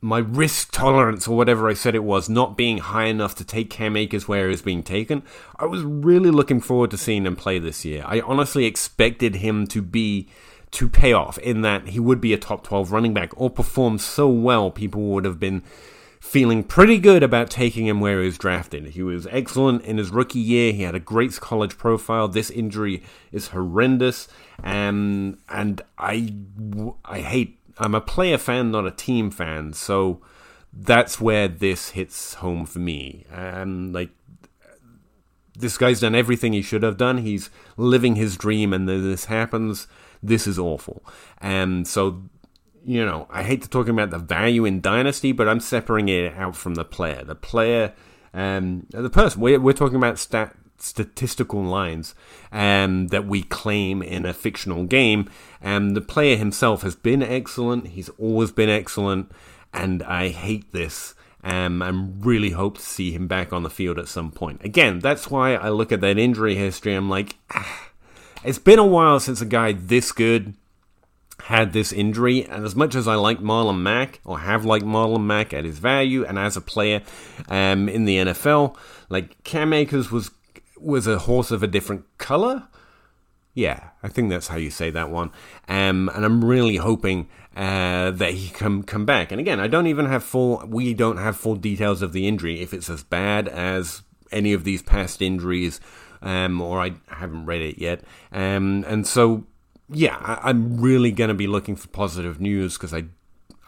my 0.00 0.18
risk 0.18 0.72
tolerance 0.72 1.28
or 1.28 1.36
whatever 1.36 1.68
I 1.68 1.74
said 1.74 1.94
it 1.94 2.02
was 2.02 2.28
not 2.28 2.56
being 2.56 2.78
high 2.78 3.04
enough 3.04 3.36
to 3.36 3.44
take 3.44 3.70
Cam 3.70 3.96
Akers 3.96 4.26
where 4.26 4.46
he 4.46 4.50
was 4.50 4.60
being 4.60 4.82
taken, 4.82 5.22
I 5.56 5.66
was 5.66 5.82
really 5.82 6.30
looking 6.30 6.60
forward 6.60 6.90
to 6.90 6.98
seeing 6.98 7.24
him 7.24 7.36
play 7.36 7.60
this 7.60 7.84
year. 7.84 8.02
I 8.04 8.20
honestly 8.20 8.64
expected 8.64 9.36
him 9.36 9.66
to 9.68 9.80
be 9.80 10.28
to 10.72 10.88
pay 10.88 11.12
off 11.12 11.38
in 11.38 11.60
that 11.60 11.88
he 11.88 12.00
would 12.00 12.20
be 12.20 12.32
a 12.32 12.38
top 12.38 12.64
12 12.64 12.90
running 12.90 13.14
back 13.14 13.30
or 13.36 13.50
perform 13.50 13.98
so 13.98 14.26
well 14.26 14.70
people 14.70 15.02
would 15.02 15.24
have 15.24 15.38
been 15.38 15.62
feeling 16.22 16.62
pretty 16.62 16.98
good 16.98 17.20
about 17.20 17.50
taking 17.50 17.88
him 17.88 17.98
where 17.98 18.20
he 18.20 18.26
was 18.26 18.38
drafted. 18.38 18.86
He 18.86 19.02
was 19.02 19.26
excellent 19.26 19.84
in 19.84 19.98
his 19.98 20.10
rookie 20.10 20.38
year. 20.38 20.72
He 20.72 20.84
had 20.84 20.94
a 20.94 21.00
great 21.00 21.38
college 21.40 21.76
profile. 21.76 22.28
This 22.28 22.48
injury 22.48 23.02
is 23.32 23.48
horrendous, 23.48 24.28
and 24.62 25.36
and 25.48 25.82
I 25.98 26.32
I 27.04 27.18
hate. 27.18 27.58
I'm 27.76 27.96
a 27.96 28.00
player 28.00 28.38
fan, 28.38 28.70
not 28.70 28.86
a 28.86 28.92
team 28.92 29.32
fan. 29.32 29.72
So 29.72 30.22
that's 30.72 31.20
where 31.20 31.48
this 31.48 31.90
hits 31.90 32.34
home 32.34 32.66
for 32.66 32.78
me. 32.78 33.26
And 33.30 33.92
like 33.92 34.10
this 35.58 35.76
guy's 35.76 36.00
done 36.00 36.14
everything 36.14 36.52
he 36.52 36.62
should 36.62 36.84
have 36.84 36.96
done. 36.96 37.18
He's 37.18 37.50
living 37.76 38.14
his 38.14 38.36
dream, 38.36 38.72
and 38.72 38.88
then 38.88 39.02
this 39.02 39.24
happens. 39.24 39.88
This 40.22 40.46
is 40.46 40.56
awful. 40.56 41.04
And 41.38 41.86
so 41.86 42.22
you 42.84 43.04
know, 43.04 43.26
I 43.30 43.42
hate 43.42 43.62
to 43.62 43.68
talk 43.68 43.88
about 43.88 44.10
the 44.10 44.18
value 44.18 44.64
in 44.64 44.80
Dynasty, 44.80 45.32
but 45.32 45.48
I'm 45.48 45.60
separating 45.60 46.08
it 46.08 46.34
out 46.34 46.56
from 46.56 46.74
the 46.74 46.84
player. 46.84 47.24
The 47.24 47.34
player, 47.34 47.92
um, 48.34 48.86
the 48.90 49.10
person, 49.10 49.40
we're, 49.40 49.60
we're 49.60 49.72
talking 49.72 49.96
about 49.96 50.18
stat, 50.18 50.56
statistical 50.78 51.62
lines 51.62 52.14
um, 52.50 53.08
that 53.08 53.26
we 53.26 53.42
claim 53.42 54.02
in 54.02 54.26
a 54.26 54.32
fictional 54.32 54.84
game. 54.84 55.30
And 55.60 55.96
the 55.96 56.00
player 56.00 56.36
himself 56.36 56.82
has 56.82 56.96
been 56.96 57.22
excellent. 57.22 57.88
He's 57.88 58.08
always 58.10 58.50
been 58.50 58.70
excellent. 58.70 59.30
And 59.72 60.02
I 60.02 60.28
hate 60.28 60.72
this. 60.72 61.14
Um, 61.44 61.82
and 61.82 62.24
really 62.24 62.50
hope 62.50 62.78
to 62.78 62.84
see 62.84 63.10
him 63.10 63.26
back 63.26 63.52
on 63.52 63.64
the 63.64 63.70
field 63.70 63.98
at 63.98 64.06
some 64.06 64.30
point. 64.30 64.64
Again, 64.64 65.00
that's 65.00 65.28
why 65.28 65.54
I 65.54 65.70
look 65.70 65.90
at 65.90 66.00
that 66.00 66.16
injury 66.16 66.54
history. 66.54 66.94
I'm 66.94 67.10
like, 67.10 67.34
ah, 67.50 67.88
it's 68.44 68.60
been 68.60 68.78
a 68.78 68.86
while 68.86 69.18
since 69.18 69.40
a 69.40 69.46
guy 69.46 69.72
this 69.72 70.12
good 70.12 70.54
had 71.42 71.72
this 71.72 71.92
injury, 71.92 72.44
and 72.44 72.64
as 72.64 72.76
much 72.76 72.94
as 72.94 73.08
I 73.08 73.14
like 73.14 73.38
Marlon 73.38 73.80
Mack, 73.80 74.20
or 74.24 74.40
have 74.40 74.64
liked 74.64 74.84
Marlon 74.84 75.24
Mack 75.24 75.52
at 75.52 75.64
his 75.64 75.78
value 75.78 76.24
and 76.24 76.38
as 76.38 76.56
a 76.56 76.60
player 76.60 77.02
um, 77.48 77.88
in 77.88 78.04
the 78.04 78.16
NFL, 78.16 78.76
like 79.08 79.42
Cam 79.44 79.72
Akers 79.72 80.10
was 80.10 80.30
was 80.78 81.06
a 81.06 81.18
horse 81.18 81.50
of 81.50 81.62
a 81.62 81.66
different 81.66 82.04
color. 82.18 82.68
Yeah, 83.54 83.90
I 84.02 84.08
think 84.08 84.30
that's 84.30 84.48
how 84.48 84.56
you 84.56 84.70
say 84.70 84.90
that 84.90 85.10
one. 85.10 85.30
Um, 85.68 86.10
and 86.14 86.24
I'm 86.24 86.44
really 86.44 86.76
hoping 86.76 87.28
uh, 87.56 88.10
that 88.12 88.32
he 88.32 88.48
can 88.48 88.82
come 88.82 89.04
back. 89.04 89.30
And 89.30 89.40
again, 89.40 89.60
I 89.60 89.68
don't 89.68 89.86
even 89.86 90.06
have 90.06 90.24
full. 90.24 90.64
We 90.66 90.94
don't 90.94 91.18
have 91.18 91.36
full 91.36 91.56
details 91.56 92.02
of 92.02 92.12
the 92.12 92.26
injury. 92.26 92.60
If 92.60 92.72
it's 92.72 92.88
as 92.88 93.02
bad 93.02 93.48
as 93.48 94.02
any 94.30 94.52
of 94.54 94.64
these 94.64 94.82
past 94.82 95.20
injuries, 95.20 95.80
um, 96.22 96.60
or 96.60 96.80
I 96.80 96.94
haven't 97.08 97.46
read 97.46 97.60
it 97.60 97.78
yet. 97.78 98.02
Um, 98.32 98.84
and 98.88 99.06
so 99.06 99.44
yeah, 99.92 100.16
I, 100.20 100.50
am 100.50 100.80
really 100.80 101.12
going 101.12 101.28
to 101.28 101.34
be 101.34 101.46
looking 101.46 101.76
for 101.76 101.88
positive 101.88 102.40
news 102.40 102.74
because 102.74 102.94
I, 102.94 103.04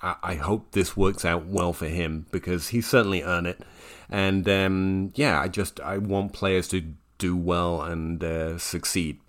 I, 0.03 0.17
I 0.23 0.35
hope 0.35 0.73
this 0.73 0.97
works 0.97 1.25
out 1.25 1.47
well 1.47 1.73
for 1.73 1.87
him 1.87 2.27
because 2.31 2.69
he 2.69 2.81
certainly 2.81 3.23
earned 3.23 3.47
it, 3.47 3.61
and 4.09 4.49
um, 4.49 5.13
yeah, 5.15 5.41
I 5.41 5.49
just 5.49 5.81
I 5.81 5.99
want 5.99 6.33
players 6.33 6.69
to 6.69 6.83
do 7.19 7.37
well 7.37 7.83
and 7.83 8.23
uh, 8.23 8.59
succeed. 8.59 9.21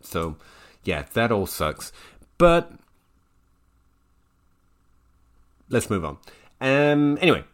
So 0.00 0.36
yeah, 0.84 1.04
that 1.14 1.32
all 1.32 1.46
sucks, 1.46 1.92
but 2.38 2.72
let's 5.68 5.90
move 5.90 6.04
on. 6.04 6.18
Um, 6.60 7.18
anyway, 7.20 7.44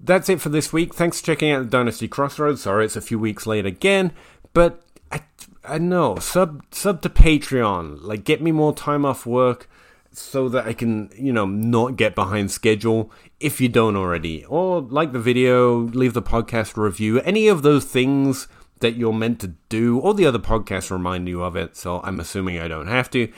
that's 0.00 0.28
it 0.28 0.40
for 0.40 0.48
this 0.48 0.72
week. 0.72 0.94
Thanks 0.94 1.20
for 1.20 1.26
checking 1.26 1.50
out 1.50 1.60
the 1.60 1.70
Dynasty 1.70 2.08
Crossroads. 2.08 2.62
Sorry, 2.62 2.84
it's 2.84 2.96
a 2.96 3.00
few 3.00 3.18
weeks 3.18 3.46
late 3.46 3.66
again, 3.66 4.12
but 4.52 4.82
I, 5.10 5.22
I 5.68 5.78
know 5.78 6.16
sub 6.16 6.64
sub 6.70 7.02
to 7.02 7.08
Patreon. 7.08 8.02
Like, 8.02 8.24
get 8.24 8.42
me 8.42 8.52
more 8.52 8.74
time 8.74 9.04
off 9.04 9.26
work 9.26 9.68
so 10.10 10.48
that 10.48 10.66
I 10.66 10.72
can, 10.72 11.10
you 11.14 11.32
know, 11.32 11.46
not 11.46 11.96
get 11.96 12.14
behind 12.14 12.50
schedule 12.50 13.12
if 13.40 13.60
you 13.60 13.68
don't 13.68 13.96
already. 13.96 14.44
Or 14.46 14.80
like 14.80 15.12
the 15.12 15.20
video, 15.20 15.76
leave 15.76 16.14
the 16.14 16.22
podcast 16.22 16.76
review, 16.76 17.20
any 17.20 17.48
of 17.48 17.62
those 17.62 17.84
things 17.84 18.48
that 18.80 18.96
you're 18.96 19.12
meant 19.12 19.40
to 19.40 19.54
do. 19.68 20.00
All 20.00 20.14
the 20.14 20.26
other 20.26 20.38
podcasts 20.38 20.90
remind 20.90 21.28
you 21.28 21.42
of 21.42 21.56
it, 21.56 21.76
so 21.76 22.00
I'm 22.02 22.20
assuming 22.20 22.58
I 22.58 22.68
don't 22.68 22.88
have 22.88 23.10
to. 23.10 23.30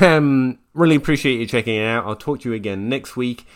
Um, 0.00 0.58
really 0.74 0.96
appreciate 0.96 1.40
you 1.40 1.46
checking 1.46 1.76
it 1.76 1.86
out. 1.86 2.06
I'll 2.06 2.16
talk 2.16 2.40
to 2.40 2.50
you 2.50 2.54
again 2.54 2.88
next 2.88 3.16
week. 3.16 3.46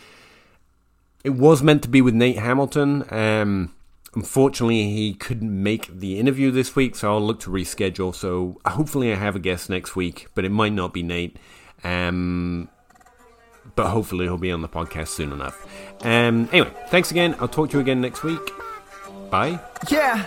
It 1.24 1.30
was 1.30 1.62
meant 1.62 1.82
to 1.82 1.88
be 1.88 2.00
with 2.00 2.14
Nate 2.14 2.38
Hamilton. 2.38 3.04
Um, 3.11 3.74
Unfortunately, 4.14 4.90
he 4.90 5.14
couldn't 5.14 5.62
make 5.62 5.87
the 5.87 6.18
interview 6.18 6.51
this 6.51 6.77
week, 6.77 6.94
so 6.96 7.12
I'll 7.12 7.20
look 7.20 7.40
to 7.40 7.51
reschedule. 7.51 8.14
So 8.14 8.61
hopefully, 8.66 9.12
I 9.12 9.16
have 9.16 9.37
a 9.37 9.38
guest 9.38 9.70
next 9.70 9.96
week, 9.96 10.29
but 10.35 10.44
it 10.44 10.51
might 10.51 10.72
not 10.72 10.92
be 10.92 11.03
Nate. 11.03 11.38
Um, 11.83 12.68
but 13.75 13.88
hopefully, 13.88 14.27
he'll 14.27 14.37
be 14.37 14.53
on 14.53 14.61
the 14.61 14.68
podcast 14.68 15.09
soon 15.09 15.33
enough. 15.33 15.66
Um, 16.05 16.48
anyway, 16.53 16.72
thanks 16.88 17.11
again. 17.11 17.35
I'll 17.40 17.48
talk 17.48 17.70
to 17.70 17.79
you 17.79 17.81
again 17.81 18.01
next 18.03 18.22
week. 18.22 18.40
Bye. 19.31 19.59
Yeah. 19.90 20.27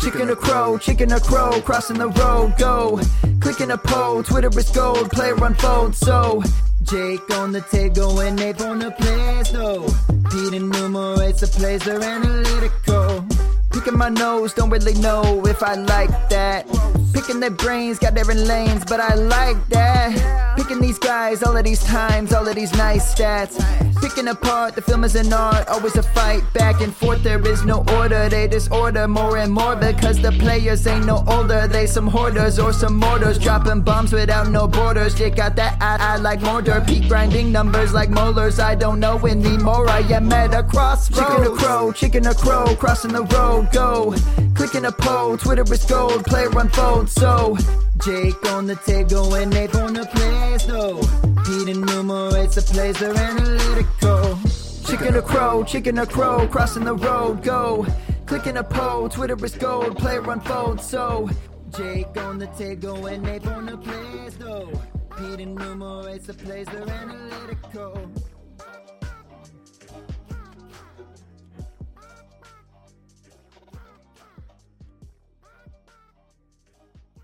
Chicken 0.00 0.30
or 0.30 0.36
crow, 0.36 0.78
chicken 0.78 1.12
or 1.12 1.20
crow, 1.20 1.60
crossing 1.60 1.98
the 1.98 2.08
road, 2.08 2.54
go. 2.58 3.00
Clicking 3.40 3.70
a 3.70 3.78
pole, 3.78 4.22
Twitter 4.22 4.50
is 4.58 4.70
gold, 4.70 5.10
player 5.10 5.36
unfold, 5.44 5.94
so 5.94 6.42
Jake 6.82 7.30
on 7.36 7.52
the 7.52 7.60
table 7.60 8.20
and 8.20 8.40
Ape 8.40 8.60
on 8.62 8.78
the 8.78 8.90
plays, 8.92 9.52
though. 9.52 9.86
Pete 10.30 10.54
enumerates 10.54 11.40
the 11.40 11.46
plays, 11.46 11.82
they're 11.82 12.02
analytical. 12.02 13.24
Picking 13.70 13.96
my 13.96 14.08
nose, 14.08 14.52
don't 14.54 14.70
really 14.70 14.94
know 14.94 15.46
if 15.46 15.62
I 15.62 15.74
like 15.74 16.28
that. 16.30 16.66
Picking 17.12 17.40
their 17.40 17.50
brains, 17.50 17.98
got 17.98 18.14
different 18.14 18.40
lanes, 18.40 18.84
but 18.84 19.00
I 19.00 19.14
like 19.14 19.68
that. 19.68 20.56
These 20.90 20.98
guys, 20.98 21.44
all 21.44 21.56
of 21.56 21.62
these 21.62 21.84
times, 21.84 22.32
all 22.32 22.48
of 22.48 22.56
these 22.56 22.74
nice 22.74 23.14
stats. 23.14 23.54
Picking 24.00 24.26
apart, 24.26 24.74
the 24.74 24.82
film 24.82 25.04
is 25.04 25.14
an 25.14 25.32
art, 25.32 25.68
always 25.68 25.94
a 25.94 26.02
fight 26.02 26.42
back 26.52 26.80
and 26.80 26.92
forth. 26.92 27.22
There 27.22 27.40
is 27.46 27.64
no 27.64 27.84
order, 27.94 28.28
they 28.28 28.48
disorder 28.48 29.06
more 29.06 29.36
and 29.36 29.52
more 29.52 29.76
because 29.76 30.20
the 30.20 30.32
players 30.32 30.84
ain't 30.88 31.06
no 31.06 31.22
older. 31.28 31.68
They 31.68 31.86
some 31.86 32.08
hoarders 32.08 32.58
or 32.58 32.72
some 32.72 32.96
mortars, 32.96 33.38
dropping 33.38 33.82
bombs 33.82 34.12
without 34.12 34.48
no 34.50 34.66
borders. 34.66 35.14
They 35.14 35.30
got 35.30 35.54
that 35.54 35.80
I, 35.80 36.14
I 36.14 36.16
like 36.16 36.42
mortar, 36.42 36.82
peak 36.84 37.06
grinding 37.06 37.52
numbers 37.52 37.92
like 37.92 38.10
molars. 38.10 38.58
I 38.58 38.74
don't 38.74 38.98
know 38.98 39.16
anymore. 39.24 39.88
I 39.88 40.00
am 40.00 40.32
at 40.32 40.52
a 40.54 40.64
crossroads. 40.64 41.20
Chicken 41.20 41.52
or 41.52 41.56
crow, 41.56 41.92
chicken 41.92 42.26
or 42.26 42.34
crow, 42.34 42.74
crossing 42.74 43.12
the 43.12 43.22
road, 43.22 43.68
go. 43.72 44.12
Clicking 44.56 44.86
a 44.86 44.90
poll, 44.90 45.36
Twitter 45.36 45.62
is 45.72 45.84
gold, 45.84 46.24
player 46.24 46.50
unfold. 46.58 47.08
So 47.08 47.56
Jake 48.04 48.50
on 48.50 48.66
the 48.66 48.76
table 48.76 49.34
and 49.34 49.54
Ape 49.54 49.74
on 49.74 49.92
the 49.92 50.06
plays, 50.06 50.66
though. 50.66 51.00
Pete 51.44 51.68
enumerates 51.68 52.54
the 52.54 52.62
plays, 52.62 52.98
they're 52.98 53.14
analytical. 53.14 54.38
Chicken 54.86 55.16
or 55.16 55.22
crow, 55.22 55.64
chicken 55.64 55.98
or 55.98 56.06
crow, 56.06 56.48
crossing 56.48 56.84
the 56.84 56.94
road, 56.94 57.42
go. 57.42 57.86
Clicking 58.24 58.56
a 58.56 58.64
poll, 58.64 59.08
Twitter 59.08 59.44
is 59.44 59.54
gold, 59.54 59.98
player 59.98 60.22
unfold. 60.30 60.80
So 60.80 61.28
Jake 61.76 62.16
on 62.16 62.38
the 62.38 62.46
table 62.46 63.06
and 63.06 63.26
Ape 63.26 63.46
on 63.46 63.66
the 63.66 63.76
plays, 63.76 64.36
though. 64.38 64.72
Pete 65.18 65.40
enumerates 65.40 66.26
the 66.26 66.34
plays, 66.34 66.66
they're 66.68 66.88
analytical. 66.88 68.10